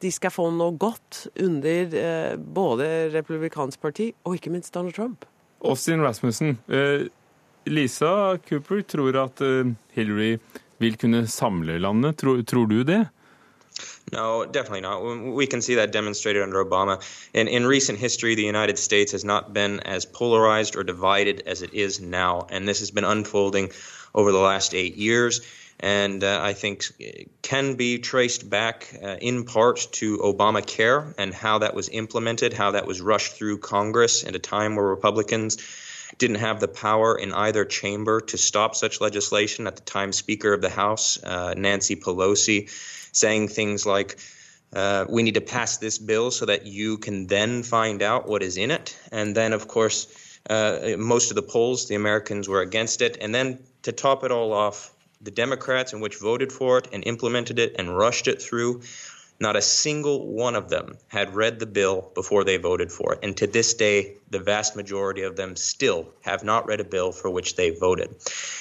[0.03, 5.27] de skal få noe godt under eh, både republikansk parti og ikke minst Donald Trump.
[5.65, 7.09] Austin Rasmussen, eh,
[7.67, 10.39] Lisa Cooper tror at eh, Hillary
[10.79, 12.17] vil kunne samle landet.
[12.19, 13.07] Tror, tror du det?
[14.13, 15.03] No, definitely not.
[15.03, 16.99] We can see that demonstrated under Obama.
[17.35, 21.63] In, in recent history, the United States has not been as polarized or divided as
[21.63, 22.47] it is now.
[22.51, 23.71] And this has been unfolding
[24.15, 25.41] over the last eight years
[25.81, 26.85] and uh, I think
[27.43, 32.73] can be traced back uh, in part to Obamacare and how that was implemented, how
[32.73, 35.57] that was rushed through Congress at a time where Republicans
[36.17, 39.67] didn't have the power in either chamber to stop such legislation.
[39.67, 42.69] At the time, Speaker of the House, uh, Nancy Pelosi,
[43.13, 44.19] saying things like,
[44.73, 48.43] uh, we need to pass this bill so that you can then find out what
[48.43, 48.99] is in it.
[49.13, 50.09] And then, of course,
[50.51, 53.17] uh, most of the polls, the Americans were against it.
[53.21, 57.07] And then to top it all off, the Democrats in which voted for it and
[57.07, 58.83] implemented it and rushed it through,
[59.41, 63.21] not a single one of them had read the bill before they voted for it.
[63.23, 67.13] And to this day, the vast majority of them still have not read a bill
[67.13, 68.17] for which they voted.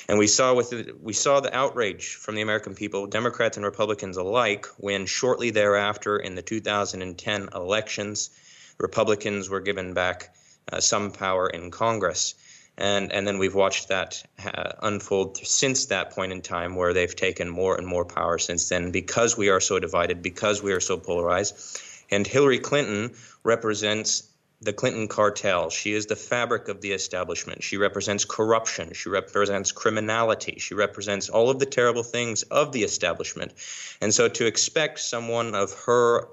[0.08, 3.66] And we saw with the, we saw the outrage from the American people, Democrats and
[3.66, 8.30] Republicans alike, when shortly thereafter in the 2010 elections,
[8.78, 10.36] Republicans were given back
[10.72, 12.36] uh, some power in Congress
[12.78, 17.16] and and then we've watched that uh, unfold since that point in time where they've
[17.16, 20.80] taken more and more power since then because we are so divided because we are
[20.80, 23.14] so polarized and Hillary Clinton
[23.44, 24.24] represents
[24.62, 25.70] the Clinton cartel.
[25.70, 27.64] She is the fabric of the establishment.
[27.64, 28.94] She represents corruption.
[28.94, 30.58] She represents criminality.
[30.60, 33.54] She represents all of the terrible things of the establishment.
[34.02, 36.28] And so to expect someone of her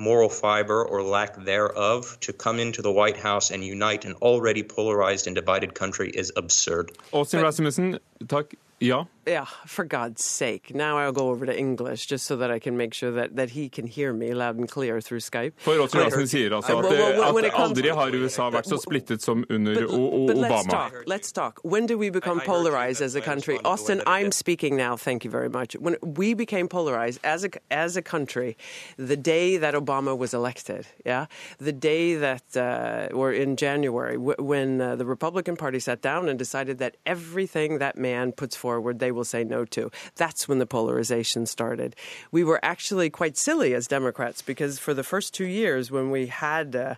[0.00, 4.62] moral fiber or lack thereof to come into the White House and unite an already
[4.62, 6.92] polarized and divided country is absurd.
[7.12, 8.54] Austin Rasmussen, takk.
[8.80, 9.04] Ja.
[9.26, 10.74] Yeah, for God's sake.
[10.74, 13.50] Now I'll go over to English just so that I can make sure that, that
[13.50, 15.52] he can hear me loud and clear through Skype.
[15.58, 19.74] For Åstin Rasmussen sier altså at, at aldri har USA vært så splittet som under
[19.74, 20.50] but, but Obama.
[20.50, 20.92] Let's talk.
[21.06, 21.60] Let's talk.
[21.62, 23.58] When do we become polarized as a country?
[23.64, 24.96] Austin, I'm speaking now.
[24.96, 25.74] Thank you very much.
[25.74, 28.56] When we became polarized as a as a country,
[28.96, 31.26] the day that Obama was elected, yeah,
[31.58, 36.38] the day that uh, or in January when uh, the Republican Party sat down and
[36.38, 39.90] decided that everything that man puts forward, they will say no to.
[40.16, 41.96] That's when the polarization started.
[42.30, 46.26] We were actually quite silly as Democrats because for the first two years when we
[46.26, 46.74] had.
[46.74, 46.94] Uh,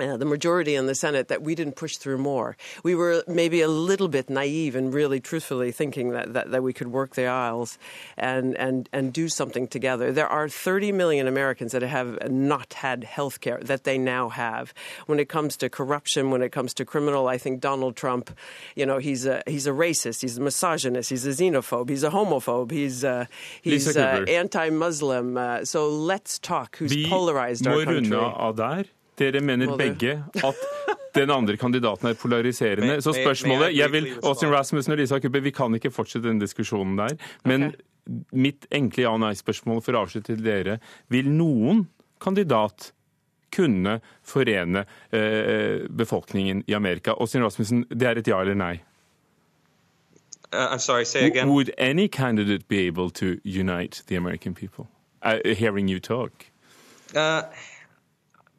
[0.00, 2.56] uh, the majority in the Senate that we didn't push through more.
[2.82, 6.72] We were maybe a little bit naive and really truthfully thinking that, that, that, we
[6.72, 7.78] could work the aisles
[8.16, 10.10] and, and, and do something together.
[10.12, 14.74] There are 30 million Americans that have not had health care that they now have.
[15.06, 18.36] When it comes to corruption, when it comes to criminal, I think Donald Trump,
[18.74, 22.10] you know, he's a, he's a racist, he's a misogynist, he's a xenophobe, he's a
[22.10, 23.26] homophobe, he's, uh,
[23.62, 25.36] he's uh, anti-Muslim.
[25.36, 28.10] Uh, so let's talk who's Vi polarized our country.
[29.18, 30.62] Dere mener begge at
[31.14, 32.98] den andre kandidaten er polariserende.
[33.02, 36.96] Så spørsmålet jeg vil, Austin Rasmussen og Lisa Cooper, Vi kan ikke fortsette denne diskusjonen
[36.98, 37.16] der.
[37.44, 37.74] Men
[38.32, 40.78] mitt enkle ja- og nei-spørsmål for å avslutte til dere.
[41.08, 41.86] Vil noen
[42.20, 42.92] kandidat
[43.54, 47.14] kunne forene eh, befolkningen i Amerika?
[47.20, 48.80] Austin Rasmussen, det er et ja eller nei?
[50.52, 51.48] Uh, I'm sorry, say again.
[51.48, 54.86] Would any candidate be able to unite the American people?
[55.22, 56.46] Uh, hearing you talk.
[57.14, 57.42] Uh,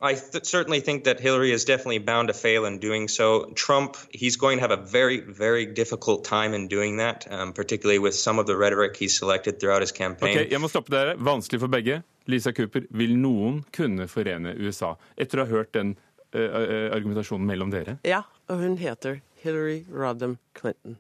[0.06, 3.52] I th- certainly think that Hillary is definitely bound to fail in doing so.
[3.56, 8.00] Trump, he's going to have a very, very difficult time in doing that, um, particularly
[8.00, 10.38] with some of the rhetoric he's selected throughout his campaign.
[10.38, 11.16] Okay, Jeg må stoppe dere.
[11.18, 12.04] Vanskelig for begge.
[12.28, 14.96] Lisa Cooper, vil noen kunne forene USA?
[15.18, 15.96] Etter å ha hørt den
[16.34, 18.00] uh, uh, argumentasjonen mellom dere?
[18.06, 20.98] Ja, og hun heter Hillary Rodham Clinton.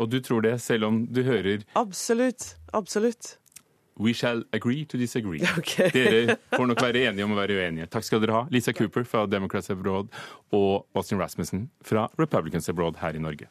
[0.00, 2.54] Og du tror det, selv om du hører Absolutt.
[2.72, 3.36] Absolutt.
[4.00, 5.42] We shall agree to disagree.
[5.60, 5.90] Okay.
[5.92, 7.86] Dere får nok være enige om å være uenige.
[7.92, 8.42] Takk skal dere ha.
[8.50, 10.08] Lisa Cooper fra Democrats Abroad
[10.56, 13.50] og Austin Rasmussen fra Republicans Abroad her i Norge.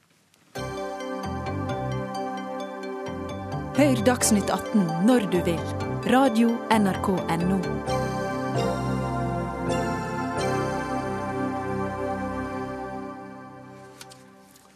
[3.80, 5.62] Hør Dagsnytt 18 når du vil.
[6.10, 7.60] Radio NRK Radio.nrk.no.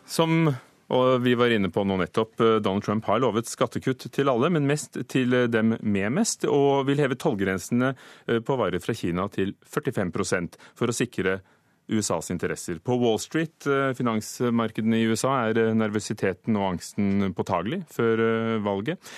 [0.05, 0.53] Som
[0.93, 4.69] og vi var inne på nå nettopp, Donald Trump har lovet skattekutt til alle, men
[4.69, 7.93] mest til dem med mest, og vil heve tollgrensene
[8.45, 11.39] på varer fra Kina til 45% for å sikre
[11.91, 12.77] USAs interesser.
[12.79, 13.65] På Wall Street,
[13.97, 18.21] finansmarkedene i USA, er nervøsiteten og angsten påtagelig før
[18.63, 19.11] valget.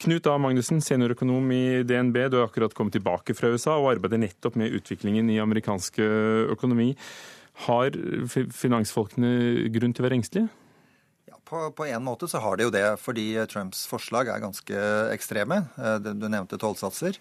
[0.00, 0.38] Knut A.
[0.40, 4.72] Magnussen, seniorøkonom i DNB, du har akkurat kommet tilbake fra USA og arbeider nettopp med
[4.78, 6.00] utviklingen i amerikansk
[6.56, 6.94] økonomi.
[7.66, 7.92] Har
[8.56, 10.48] finansfolkene grunn til å være engstelige?
[11.50, 15.64] På, på, en måte så har det jo det, fordi Trumps forslag er ganske ekstreme.
[15.98, 17.18] Du nevnte tollsatser.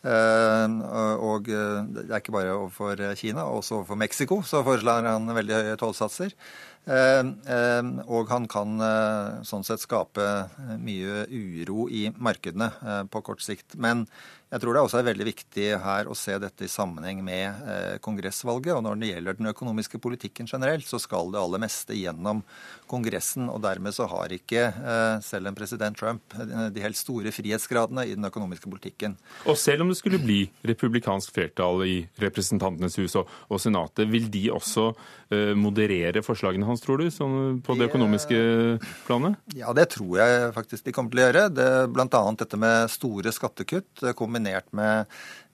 [0.00, 5.78] Og det er ikke bare overfor Kina, også overfor Mexico så foreslår han veldig høye
[5.80, 6.36] tollsatser.
[8.08, 8.80] Og han kan
[9.46, 10.26] sånn sett skape
[10.80, 12.70] mye uro i markedene
[13.12, 13.76] på kort sikt.
[13.76, 14.06] Men
[14.50, 18.72] jeg tror det også er veldig viktig her å se dette i sammenheng med kongressvalget.
[18.78, 22.40] Og når det gjelder den økonomiske politikken generelt, så skal det aller meste gjennom
[22.90, 23.48] Kongressen.
[23.52, 24.66] Og dermed så har ikke
[25.24, 26.34] selv en president Trump
[26.74, 29.16] de helt store frihetsgradene i den økonomiske politikken.
[29.46, 34.28] Og selv om det skulle bli republikansk flertall i Representantenes hus og, og Senatet, vil
[34.32, 38.40] de også uh, moderere forslagene hans, tror du, sånn på det økonomiske
[39.06, 39.38] planet?
[39.56, 41.46] Ja, det tror jeg faktisk de kommer til å gjøre.
[41.54, 45.10] Det, blant annet dette med store skattekutt kombinert med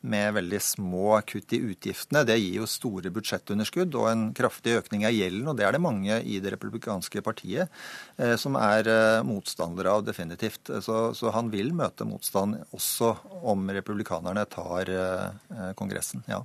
[0.06, 2.24] med veldig små kutt i utgiftene.
[2.26, 5.46] Det gir jo store budsjettunderskudd og en kraftig økning av gjelden.
[5.50, 7.72] Og det er det mange i det republikanske partiet
[8.20, 10.70] eh, som er eh, motstandere av, definitivt.
[10.84, 13.14] Så, så, han vil møte motstand også
[13.46, 16.24] om republikanerne tar eh, Kongressen.
[16.30, 16.42] ja.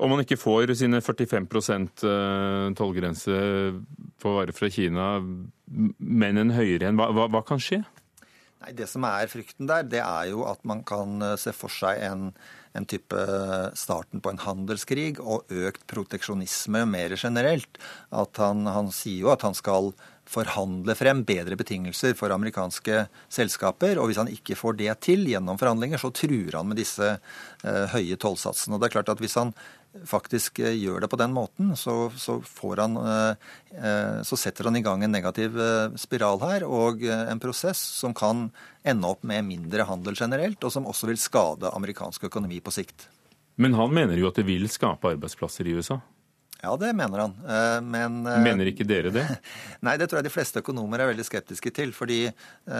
[0.00, 2.00] Om man ikke får sine 45%
[2.72, 3.40] tollgrense
[4.16, 5.10] for varer fra Kina,
[6.00, 7.82] men en høyere en, hva, hva, hva kan skje?
[8.62, 12.00] Nei, Det som er frykten der, det er jo at man kan se for seg
[12.08, 12.30] en,
[12.76, 13.24] en type
[13.78, 17.80] starten på en handelskrig og økt proteksjonisme mer generelt.
[18.14, 19.92] At han, han sier jo at han skal
[20.30, 23.98] forhandle frem bedre betingelser for amerikanske selskaper.
[23.98, 27.86] Og hvis han ikke får det til gjennom forhandlinger, så truer han med disse eh,
[27.94, 28.76] høye tollsatsene.
[28.76, 29.54] Og det er klart at hvis han
[30.06, 32.38] faktisk eh, gjør det på den måten, så, så,
[32.78, 35.56] han, eh, eh, så setter han i gang en negativ
[36.00, 38.48] spiral her, og en prosess som kan
[38.86, 43.08] ende opp med mindre handel generelt, og som også vil skade amerikansk økonomi på sikt.
[43.60, 46.00] Men han mener jo at det vil skape arbeidsplasser i USA?
[46.60, 47.34] Ja, det mener han.
[47.88, 49.24] Men Mener ikke dere det?
[49.86, 51.92] Nei, det tror jeg de fleste økonomer er veldig skeptiske til.
[51.96, 52.26] Fordi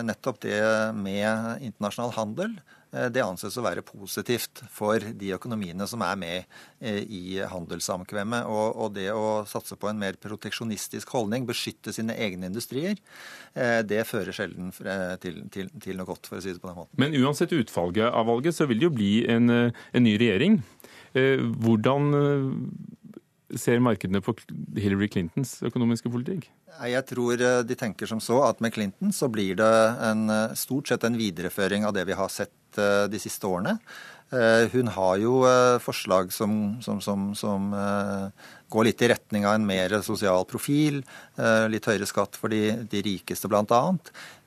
[0.04, 0.60] nettopp det
[0.96, 2.58] med internasjonal handel
[2.90, 8.48] det anses å være positivt for de økonomiene som er med i handelssamkvemmet.
[8.50, 12.98] Og, det å satse på en mer proteksjonistisk holdning, beskytte sine egne industrier,
[13.54, 14.72] det fører sjelden
[15.22, 16.98] til, til, til, noe godt, for å si det på den måten.
[16.98, 20.58] Men uansett utfallet av valget, så vil det jo bli en, en ny regjering.
[21.14, 22.10] Hvordan
[23.58, 24.34] ser markedene på
[24.78, 26.48] Hillary Clintons økonomiske politikk?
[26.86, 29.70] Jeg tror eh, de tenker som så at med Clinton så blir det
[30.06, 33.78] en, eh, stort sett en videreføring av det vi har sett eh, de siste årene.
[34.30, 35.40] Hun har jo
[35.82, 37.72] forslag som, som, som, som
[38.70, 41.00] går litt i retning av en mer sosial profil,
[41.72, 43.80] litt høyere skatt for de, de rikeste bl.a.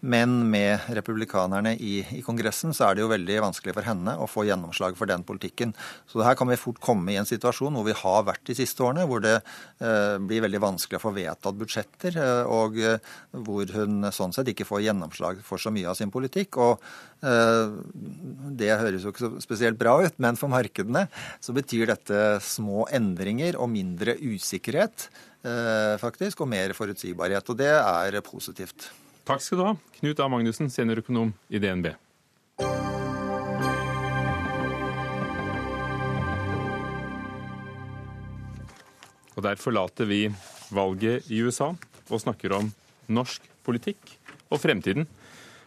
[0.04, 4.28] Men med republikanerne i, i, Kongressen så er det jo veldig vanskelig for henne å
[4.28, 5.72] få gjennomslag for den politikken.
[6.12, 8.84] Så her kan vi fort komme i en situasjon hvor vi har vært de siste
[8.84, 13.14] årene, hvor det eh, blir veldig vanskelig å få vedtatt budsjetter, eh, og eh,
[13.48, 16.60] hvor hun sånn sett ikke får gjennomslag for så mye av sin politikk.
[16.60, 16.84] Og
[17.24, 17.72] eh,
[18.60, 21.06] det høres jo ikke så spesielt bra ut, men for markedene
[21.40, 25.08] så betyr dette små endringer og mindre usikkerhet,
[25.44, 27.50] eh, faktisk, og mer forutsigbarhet.
[27.50, 28.92] Og det er positivt.
[29.24, 30.28] Takk skal du ha, Knut A.
[30.28, 31.94] Magnussen, seniorøkonom i DNB.
[39.34, 40.28] Og Der forlater vi
[40.70, 41.74] valget i USA
[42.10, 42.70] og snakker om
[43.08, 44.18] norsk politikk
[44.52, 45.08] og fremtiden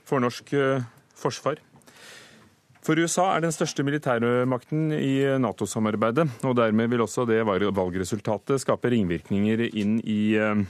[0.07, 0.85] for norsk eh,
[1.17, 1.59] forsvar.
[2.87, 8.93] For USA er den største militærmakten i Nato-samarbeidet, og dermed vil også det valgresultatet skape
[8.93, 10.61] ringvirkninger inn i eh,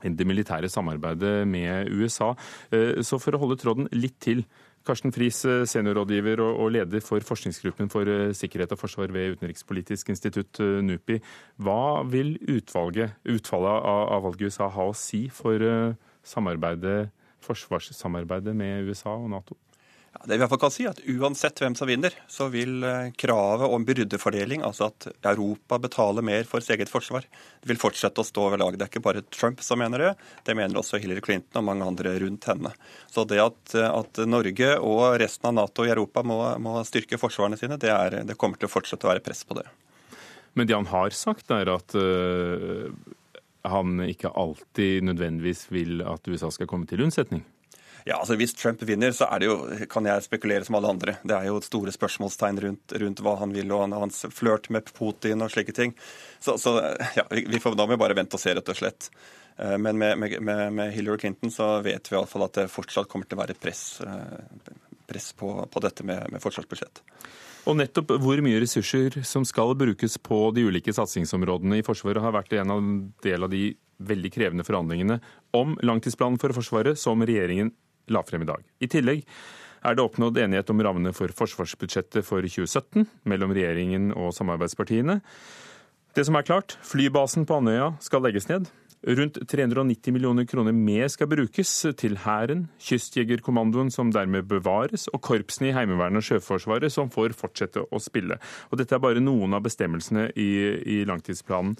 [0.00, 2.30] det militære samarbeidet med USA.
[2.72, 4.46] Eh, så for å holde tråden litt til.
[4.88, 10.56] Karsten Friis, eh, seniorrådgiver og leder for forskningsgruppen for sikkerhet og forsvar ved Utenrikspolitisk institutt,
[10.88, 11.20] NUPI.
[11.60, 15.68] Hva vil utvalget, utfallet av valget i USA ha å si for
[17.44, 19.60] forsvarssamarbeidet med USA og Nato?
[20.26, 22.82] Det vi i hvert fall kan si er at Uansett hvem som vinner, så vil
[22.82, 27.28] eh, kravet om byrdefordeling, altså at Europa betaler mer for sitt eget forsvar,
[27.62, 28.74] vil fortsette å stå ved lag.
[28.74, 30.10] Det er ikke bare Trump som mener det,
[30.48, 32.74] det mener også Hillary Clinton og mange andre rundt henne.
[33.06, 37.60] Så det at, at Norge og resten av Nato i Europa må, må styrke forsvarene
[37.60, 39.68] sine, det, er, det, kommer til å fortsette å være press på det.
[40.58, 42.90] Men det han har sagt, er at øh,
[43.62, 47.46] han ikke alltid nødvendigvis vil at USA skal komme til unnsetning?
[48.06, 49.54] Ja, altså Hvis Trump vinner, så er det jo,
[49.90, 51.16] kan jeg spekulere som alle andre.
[51.26, 55.42] Det er jo store spørsmålstegn rundt, rundt hva han vil, og hans flørt med Putin
[55.42, 55.96] og slike ting.
[56.38, 56.76] Så, så
[57.18, 59.08] ja, vi får, da må vi bare vente og se, rett og slett.
[59.58, 60.38] Eh, men med, med,
[60.72, 63.82] med Hillary Clinton så vet vi iallfall at det fortsatt kommer til å være press,
[64.06, 64.76] eh,
[65.10, 67.02] press på, på, dette med, med forsvarsbudsjett.
[67.66, 72.36] Og nettopp hvor mye ressurser som skal brukes på de ulike satsingsområdene i Forsvaret, har
[72.36, 72.92] vært en av
[73.26, 73.64] del av de
[73.96, 75.18] veldig krevende forhandlingene
[75.56, 77.72] om langtidsplanen for Forsvaret som regjeringen
[78.12, 78.64] la frem i dag.
[78.82, 79.22] I tillegg
[79.86, 85.20] er det oppnådd enighet om rammene for forsvarsbudsjettet for 2017 mellom regjeringen og samarbeidspartiene.
[86.16, 88.70] Det som er klart, flybasen på Andøya skal legges ned.
[89.06, 95.68] Rundt 390 millioner kroner mer skal brukes til Hæren, Kystjegerkommandoen som dermed bevares, og korpsene
[95.70, 98.40] i Heimevernet og Sjøforsvaret som får fortsette å spille.
[98.72, 100.48] Og Dette er bare noen av bestemmelsene i,
[100.96, 101.76] i langtidsplanen.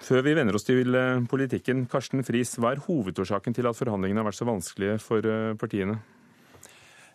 [0.00, 4.22] Før vi vender oss til eh, politikken, Karsten Friis, hva er hovedårsaken til at forhandlingene
[4.22, 5.98] har vært så vanskelige for eh, partiene?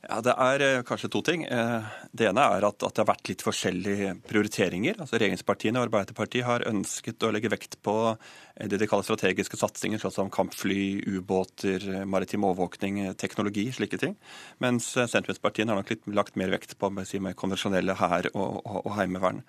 [0.05, 1.45] Ja, Det er eh, kanskje to ting.
[1.45, 4.99] Det ene er at, at, det har vært litt forskjellige prioriteringer.
[5.01, 7.95] Altså Regjeringspartiene og Arbeiderpartiet har ønsket å legge vekt på
[8.55, 14.13] det de kaller strategiske satsinger, sånn som kampfly, ubåter, maritim overvåkning, teknologi, slike ting.
[14.63, 18.77] Mens sentrumspartiene har nok litt lagt mer vekt på si, med konvensjonelle hær og, og,
[18.85, 19.41] og heimevern.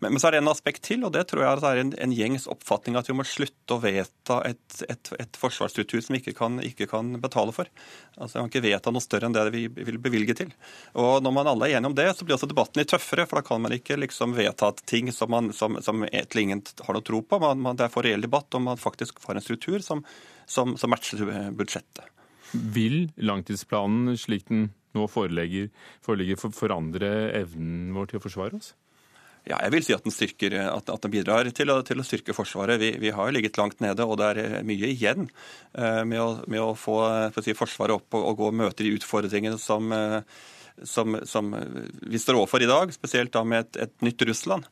[0.00, 2.16] Men, men, så er det en aspekt til, og det tror jeg er en, en
[2.16, 6.36] gjengs oppfatning at vi må slutte å vedta et, et, et forsvarsstruktur som vi ikke
[6.36, 7.72] kan, ikke kan betale for.
[8.18, 10.52] Altså, Vi kan ikke vedta noe større enn det vi vil bevilge til.
[10.98, 13.26] Og Når man alle er enige om det, så blir også debatten litt tøffere.
[13.28, 17.06] For da kan man ikke liksom vedta ting som, man, som, som ingen har noe
[17.06, 17.40] tro på.
[17.42, 20.04] Man, man, det er for reell debatt om man faktisk får en struktur som,
[20.46, 21.24] som, som matcher
[21.56, 22.04] budsjettet.
[22.52, 25.68] Vil langtidsplanen slik den nå foreligger,
[26.02, 28.72] foreligger forandre evnen vår til å forsvare oss?
[29.48, 32.36] Ja, jeg vil si at den, styrker, at, den bidrar til å, til å, styrke
[32.36, 32.80] Forsvaret.
[32.82, 35.30] Vi, vi har jo ligget langt nede, og det er mye igjen
[35.78, 37.00] uh, med, å, med, å, få
[37.40, 40.20] si, Forsvaret opp og, og, gå og møte de utfordringene som, uh,
[40.84, 41.48] som, som,
[42.04, 44.68] vi står overfor i dag, spesielt da med et, et nytt Russland.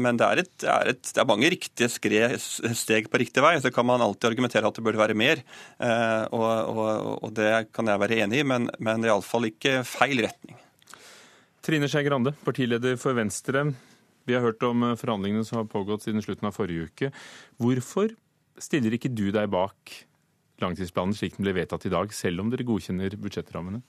[0.00, 3.58] Men det er, et, det, er et, det er, mange riktige steg på riktig vei.
[3.60, 5.42] Så kan man alltid argumentere at det burde være mer,
[6.32, 6.86] og, og,
[7.18, 10.56] og, det kan jeg være enig i, men, men det er iallfall ikke feil retning.
[11.66, 13.64] Trine Skei Grande, partileder for Venstre.
[14.22, 17.08] Vi har hørt om eh, forhandlingene som har pågått siden slutten av forrige uke.
[17.58, 18.12] Hvorfor
[18.62, 19.96] stiller ikke du deg bak
[20.62, 23.82] langtidsplanen slik den ble vedtatt i dag, selv om dere godkjenner budsjettrammene?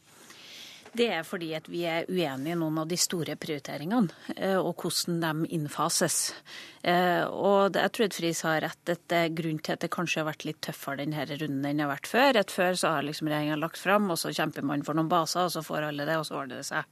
[0.98, 4.82] Det er fordi at vi er uenige i noen av de store prioriteringene, eh, og
[4.82, 6.18] hvordan de innfases.
[6.82, 8.90] Eh, og jeg tror at Friis har rett.
[8.90, 11.92] at Grunnen til at det kanskje har vært litt tøffere denne runden enn det har
[11.92, 12.40] vært før.
[12.40, 15.46] at Før så har liksom regjeringa lagt fram, og så kjemper man for noen baser,
[15.46, 16.84] og så får alle det, og så ordner det seg.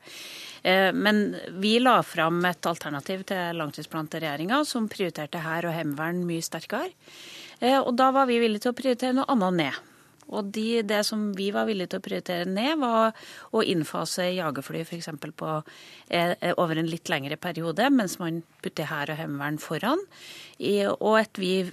[0.64, 5.74] Eh, men vi la fram et alternativ til langtidsplanen til regjeringa som prioriterte hær og
[5.74, 6.94] heimevern mye sterkere.
[7.62, 9.95] Og da var vi villige til å prioritere noe annet ned.
[10.34, 13.14] Og de, det som vi var villige til å prioritere ned, var
[13.54, 15.12] å innfase jagerfly f.eks.
[16.10, 20.02] Eh, over en litt lengre periode, mens man putter hær og heimevern foran.
[20.96, 21.66] Og at vi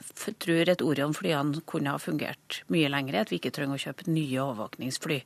[0.42, 4.40] tror at Orion-flyene kunne ha fungert mye lengre, at vi ikke trenger å kjøpe nye
[4.42, 5.20] overvåkningsfly.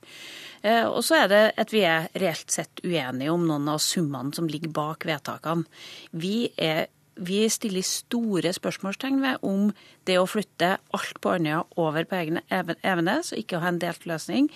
[0.62, 4.36] Eh, og så er det at vi er reelt sett uenige om noen av summene
[4.36, 5.66] som ligger bak vedtakene.
[6.14, 6.86] Vi er
[7.16, 9.70] vi stiller store spørsmålstegn ved om
[10.08, 14.50] det å flytte alt på Andøya over på Evenes, og ikke ha en delt løsning,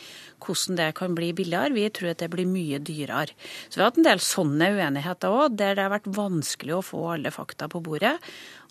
[0.45, 1.75] hvordan det kan bli billigere.
[1.75, 3.37] Vi tror at det blir mye dyrere.
[3.69, 6.85] Så vi har hatt en del sånne uenigheter òg, der det har vært vanskelig å
[6.85, 8.17] få alle fakta på bordet.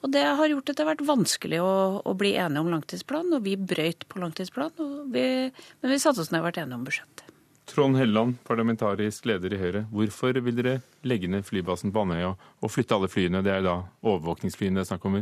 [0.04, 1.74] Og det har gjort at det har vært vanskelig å,
[2.06, 6.44] å bli enige om langtidsplanen, og vi brøyt på langtidsplanen, men vi satte oss ned
[6.44, 7.29] og ble enige om budsjettet.
[7.70, 9.84] Trond Helleland, parlamentarisk leder i Høyre.
[9.94, 13.76] Hvorfor vil dere legge ned flybasen på Andøya og flytte alle flyene, det er da
[14.02, 15.20] overvåkningsflyene det er snakk om,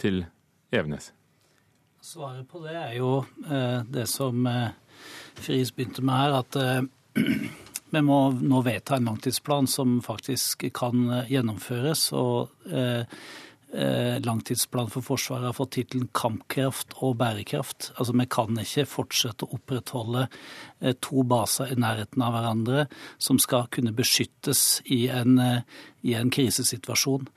[0.00, 0.24] til
[0.74, 1.12] Evenes?
[2.02, 3.12] Svaret på det er jo
[3.46, 4.74] eh, det som eh,
[5.38, 7.32] Friis begynte med her, at eh,
[7.94, 12.10] vi må nå vedta en langtidsplan som faktisk kan gjennomføres.
[12.12, 12.50] og
[13.76, 17.92] eh, Eh, langtidsplan for Forsvaret har fått tittelen 'Kampkraft og bærekraft'.
[17.98, 20.28] Altså, Vi kan ikke fortsette å opprettholde
[20.80, 22.86] eh, to baser i nærheten av hverandre
[23.18, 25.60] som skal kunne beskyttes i en, eh,
[26.04, 27.28] i en krisesituasjon.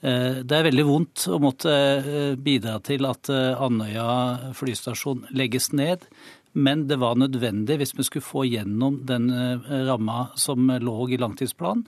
[0.00, 6.06] Det er veldig vondt å måtte bidra til at Andøya flystasjon legges ned.
[6.54, 9.26] Men det var nødvendig hvis vi skulle få gjennom den
[9.66, 11.84] ramma som lå i langtidsplanen.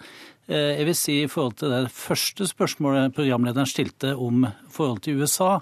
[0.51, 5.20] Eh, jeg vil si I forhold til det første spørsmålet programlederen stilte om forholdet til
[5.22, 5.61] USA,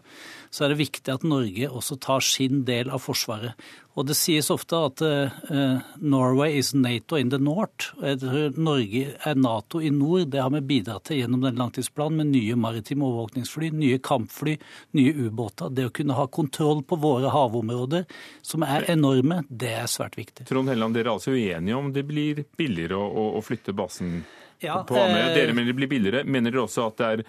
[0.49, 3.53] så er det viktig at Norge også tar sin del av Forsvaret.
[3.99, 7.91] Og Det sies ofte at uh, Norway is Nato in the north.
[7.99, 10.31] Norge er Nato i nord.
[10.31, 14.55] Det har vi bidratt til gjennom den langtidsplanen med nye maritime overvåkningsfly, nye kampfly,
[14.95, 15.75] nye ubåter.
[15.75, 18.07] Det å kunne ha kontroll på våre havområder,
[18.41, 20.47] som er enorme, det er svært viktig.
[20.49, 24.21] Trond Helland, dere er altså uenige om det blir billigere å flytte basen?
[24.65, 25.31] Ja, på Andøya.
[25.37, 26.27] Dere mener det blir billigere.
[26.27, 27.25] Mener dere også at det er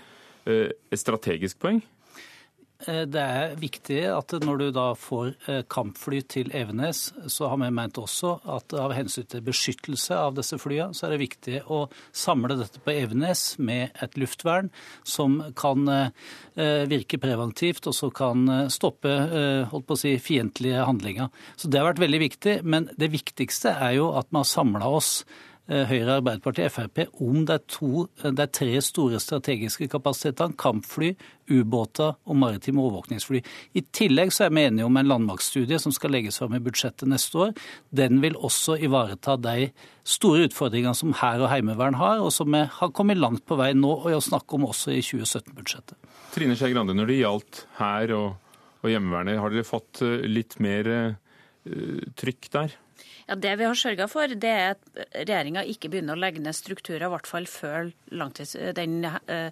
[0.50, 1.82] eh, et strategisk poeng?
[2.88, 7.60] Eh, det er viktig at når du da får eh, kampfly til Evenes, så har
[7.62, 11.60] vi ment også at av hensyn til beskyttelse av disse flyene, så er det viktig
[11.70, 11.84] å
[12.16, 14.72] samle dette på Evenes med et luftvern
[15.04, 15.86] som kan
[16.60, 19.12] virke preventivt, og så kan stoppe
[19.72, 21.30] holdt på å si, fiendtlige handlinger.
[21.56, 22.56] Så det har vært veldig viktig.
[22.68, 27.44] Men det viktigste er jo at vi har samla oss Eh, Høyre, Arbeiderpartiet, Frp om
[27.46, 31.12] er, to, det er tre store strategiske kapasitetene, Kampfly,
[31.50, 33.44] ubåter og maritime overvåkningsfly.
[33.78, 37.12] I tillegg så er vi enige om en landmaktstudie som skal legges fram i budsjettet
[37.12, 37.54] neste år.
[37.94, 39.70] Den vil også ivareta de
[40.10, 43.72] store utfordringene som hær og heimevern har, og som vi har kommet langt på vei
[43.78, 45.98] nå og å snakke om også i 2017-budsjettet.
[46.34, 48.30] Trine Skei Grande, når det gjaldt hær og,
[48.82, 50.96] og hjemmevernet, har dere fått eh, litt mer
[52.18, 52.80] trykk der?
[53.30, 56.56] Ja, Det vi har sørga for, det er at regjeringa ikke begynner å legge ned
[56.58, 59.52] strukturer, i hvert fall før langtids, den, eh,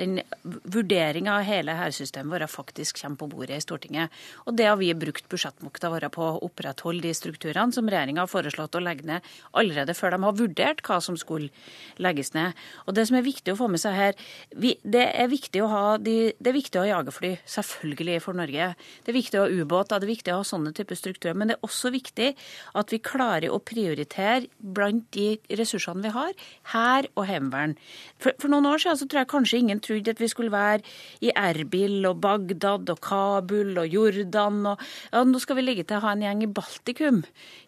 [0.00, 0.22] den
[0.64, 4.08] vurderinga av hele hærsystemet vårt faktisk kommer på bordet i Stortinget.
[4.46, 8.32] Og det har vi brukt budsjettmakta vår på å opprettholde de strukturene som regjeringa har
[8.32, 9.20] foreslått å legge ned
[9.52, 11.50] allerede før de har vurdert hva som skulle
[11.98, 12.56] legges ned.
[12.86, 14.14] Og det som er viktig å få med seg her,
[14.56, 18.32] vi, det, er viktig å ha de, det er viktig å ha jagerfly, selvfølgelig, for
[18.32, 18.74] Norge.
[19.04, 21.36] Det er viktig å ha ubåter, det er viktig å ha sånne typer strukturer.
[21.36, 22.32] Men det er også viktig
[22.72, 26.32] at vi klarer å prioritere blant de ressursene vi har,
[26.72, 27.76] hær og heimevern.
[28.18, 30.82] For, for, noen år siden så tror jeg kanskje ingen trodde at vi skulle være
[31.24, 35.98] i Erbil og Bagdad og Kabul og Jordan og ja, nå skal vi ligge til
[35.98, 37.22] å ha en gjeng i Baltikum.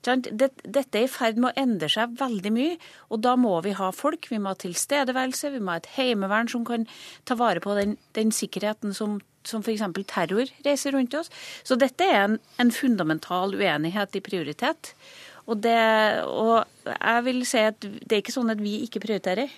[0.05, 2.77] Dette er i ferd med å endre seg veldig mye,
[3.11, 6.51] og da må vi ha folk, vi må ha tilstedeværelse, vi må ha et heimevern
[6.51, 6.87] som kan
[7.29, 9.83] ta vare på den, den sikkerheten som som f.eks.
[10.07, 11.31] terror reiser rundt oss.
[11.65, 14.95] Så dette er en, en fundamental uenighet i prioritet.
[15.51, 15.75] Og, det,
[16.31, 19.51] og jeg vil si at det er ikke sånn at vi ikke prioriterer.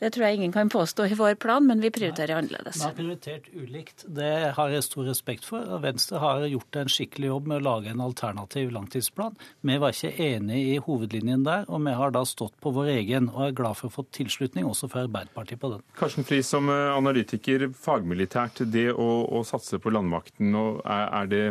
[0.00, 2.78] Det tror jeg ingen kan påstå i vår plan, men vi prioriterer annerledes.
[2.80, 4.06] Vi har prioritert ulikt.
[4.16, 5.66] Det har jeg stor respekt for.
[5.68, 9.36] og Venstre har gjort en skikkelig jobb med å lage en alternativ langtidsplan.
[9.60, 13.28] Vi var ikke enig i hovedlinjen der, og vi har da stått på vår egen.
[13.34, 15.84] Og er glad for å få tilslutning også fra Arbeiderpartiet på den.
[15.98, 21.44] Karsten Friis, som eh, analytiker fagmilitært, det å, å satse på landmakten, er det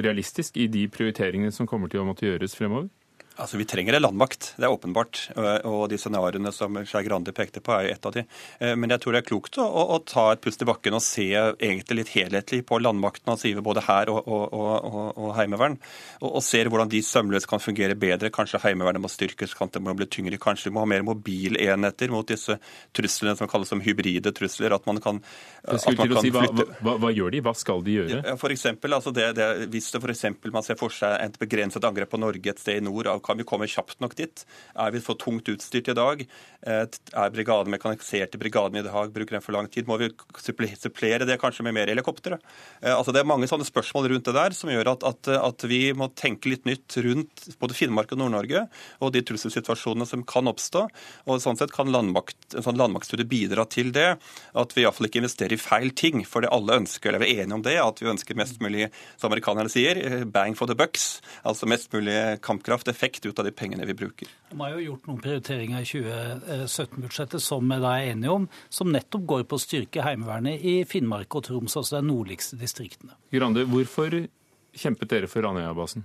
[0.00, 2.88] realistisk i de prioriteringene som kommer til å måtte gjøres fremover?
[3.36, 5.20] Altså, Vi trenger en landmakt, det er åpenbart.
[5.64, 8.24] Og de scenarioene som Skei Grande pekte på, er jo et av de.
[8.60, 11.04] Eh, men jeg tror det er klokt å, å ta et pust i bakken og
[11.04, 15.78] se egentlig litt helhetlig på landmakten, altså både hær og, og, og, og, heimevern.
[16.20, 18.32] Og, ser hvordan de sømløst kan fungere bedre.
[18.34, 20.40] Kanskje Heimevernet må styrkes, kanskje det må bli tyngre.
[20.42, 22.58] Kanskje vi må ha mer mobilenheter mot disse
[22.92, 24.74] truslene som kalles som hybride trusler.
[24.76, 25.22] At man kan,
[25.64, 26.44] at man kan si, hva,
[26.82, 27.42] hva, hva, gjør de?
[27.46, 28.20] Hva skal de gjøre?
[28.20, 31.40] Ja, for eksempel, altså det, det, hvis det for eksempel, man ser for seg et
[31.40, 34.44] begrenset angrep på Norge et sted i nord av kan vi komme kjapt nok dit?
[34.76, 36.24] Er vi for tungt utstyrt i dag?
[36.62, 39.12] Eh, er brigaden mekanisert i brigaden i dag?
[39.14, 39.88] Bruker den for lang tid?
[39.90, 42.38] Må vi supplere det kanskje med mer helikoptre?
[42.80, 45.66] Eh, altså det er mange sånne spørsmål rundt det der som gjør at, at, at
[45.70, 48.66] vi må tenke litt nytt rundt både Finnmark og Nord-Norge
[49.02, 50.86] og de trusselsituasjonene som kan oppstå.
[51.26, 54.16] Og sånn sett kan landmakt, en sånn landmaktstudie bidra til det.
[54.58, 56.22] At vi iallfall ikke investerer i feil ting.
[56.28, 58.88] For det alle ønsker, eller vi er enige om det, at vi ønsker mest mulig,
[59.20, 61.20] som amerikanerne sier, eh, bang for the bucks.
[61.48, 64.28] Altså mest mulig kampkraft, effekt effekt ut av de pengene vi bruker.
[64.50, 68.92] Vi har jo gjort noen prioriteringer i 2017-budsjettet som vi da er enige om, som
[68.92, 73.16] nettopp går på å styrke Heimevernet i Finnmark og Troms, altså de nordligste distriktene.
[73.32, 74.26] Grande, hvorfor
[74.72, 76.04] kjempet dere for Andøya-basen?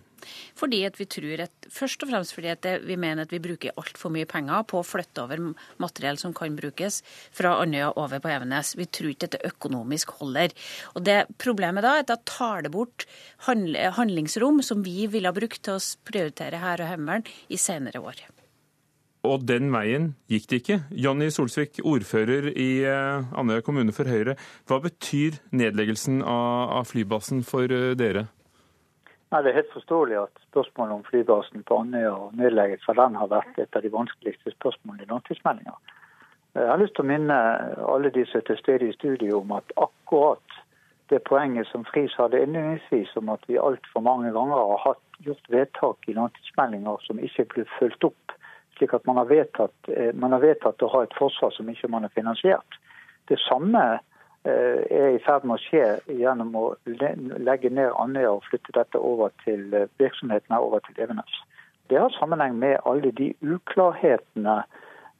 [0.58, 3.42] Fordi at vi tror at, Først og fremst fordi at det, vi mener at vi
[3.44, 5.44] bruker altfor mye penger på å flytte over
[5.82, 7.02] materiell som kan brukes
[7.36, 8.74] fra Andøya over på Evenes.
[8.80, 10.56] Vi tror ikke dette økonomisk holder.
[10.96, 13.06] Og det Problemet da er at da tar det bort
[13.46, 18.26] handlingsrom som vi ville ha brukt til å prioritere hær og heimevern i senere år.
[19.28, 20.78] Og den veien gikk det ikke.
[21.04, 24.38] Jonny Solsvik, ordfører i eh, Andøya kommune for Høyre.
[24.70, 28.28] Hva betyr nedleggelsen av flybasen for eh, dere?
[29.32, 33.16] Nei, Det er helt forståelig at spørsmålet om flybasen på Andøya og nedleggelse for den
[33.16, 35.76] har vært et av de vanskeligste spørsmålene i langtidsmeldinga.
[36.56, 37.40] Jeg har lyst til å minne
[37.96, 40.58] alle de som er til stede i studio om at akkurat
[41.12, 45.52] det poenget som Friis hadde innledningsvis, om at vi altfor mange ganger har hatt, gjort
[45.52, 48.34] vedtak i langtidsmeldinger som ikke blir fulgt opp,
[48.78, 51.90] slik at man har vedtatt, eh, man har vedtatt å ha et forsvar som ikke
[51.90, 52.80] man har finansiert.
[53.28, 54.00] Det samme Eh,
[54.48, 55.86] er i ferd med å skje
[56.20, 61.00] gjennom å legge ned Andøya og flytte dette over til eh, virksomheten her over til
[61.04, 61.40] Evenes.
[61.90, 64.58] Det har sammenheng med alle de uklarhetene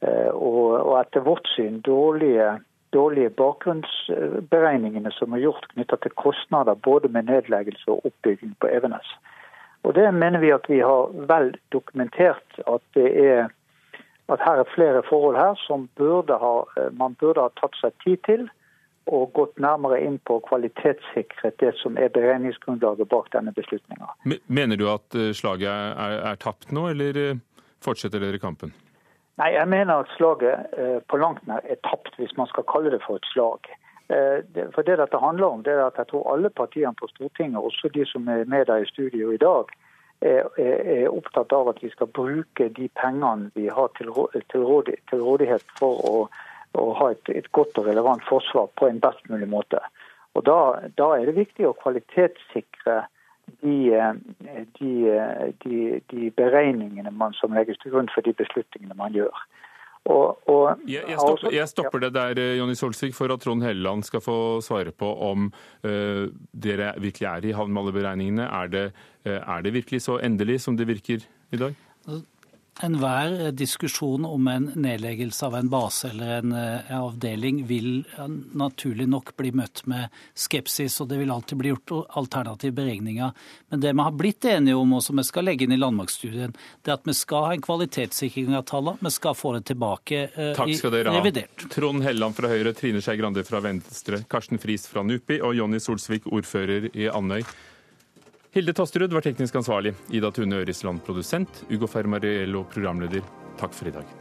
[0.04, 2.58] eh, og etter vårt syn dårlige,
[2.96, 9.08] dårlige bakgrunnsberegningene som er gjort knyttet til kostnader både med nedleggelse og oppbygging på Evenes.
[9.86, 13.48] Og Det mener vi at vi har vel dokumentert at det er
[14.28, 16.54] at her er flere forhold her som burde ha,
[16.92, 18.42] man burde ha tatt seg tid til
[19.08, 24.10] og gått nærmere inn på å kvalitetssikre det som er beregningsgrunnlaget bak denne beslutninga.
[24.46, 27.40] Mener du at eh, slaget er, er, tapt nå, eller eh,
[27.84, 28.74] fortsetter dere kampen?
[29.38, 32.92] Nei, jeg mener at slaget eh, på langt nær er tapt, hvis man skal kalle
[32.94, 33.70] det for et slag.
[34.08, 37.90] For Det dette handler om, det er at jeg tror alle partiene på Stortinget, også
[37.92, 39.68] de som er med der i studio i dag,
[40.24, 46.00] er, er opptatt av at vi skal bruke de pengene vi har til, rådighet for
[46.08, 46.14] å
[46.76, 49.80] og ha et, et, godt og relevant forsvar på en best mulig måte.
[50.36, 50.58] Og Da,
[50.98, 53.00] da er det viktig å kvalitetssikre
[53.62, 53.78] de,
[54.78, 54.90] de,
[55.64, 55.78] de,
[56.12, 59.32] de beregningene man, som legges til grunn for de beslutningene man gjør.
[60.08, 64.06] Og, og, jeg, jeg, stopper, jeg, stopper, det der, Jonny Solsvik, for at Trond Helleland
[64.06, 65.50] skal få svare på om
[65.84, 68.46] uh, dere virkelig er i havn med alle beregningene.
[68.46, 68.86] Er det,
[69.26, 71.76] uh, er det virkelig så endelig som det virker i dag?
[72.82, 78.04] Enhver diskusjon om en nedleggelse av en base eller en, eh, avdeling vil
[78.54, 83.32] naturlig nok bli møtt med skepsis, og det vil alltid bli gjort alternative beregninger.
[83.70, 86.54] Men det vi har blitt enige om, og som vi skal legge inn i landmaktstudien,
[86.84, 88.98] det er at vi skal ha en kvalitetssikring av tallene.
[89.00, 91.18] Vi skal få det tilbake Takk skal dere ha.
[91.18, 91.66] revidert.
[91.70, 95.82] Trond Helleland fra Høyre, Trine Skei Grande fra Venstre, Karsten Friis fra NUPI og Jonny
[95.82, 97.42] Solsvik, ordfører i Andøy.
[98.58, 99.92] Hilde Tosterud var teknisk ansvarlig.
[100.10, 101.62] Ida Tune Ørisland produsent.
[101.70, 103.22] Ugo Fermariello programleder.
[103.60, 104.17] Takk for i dag.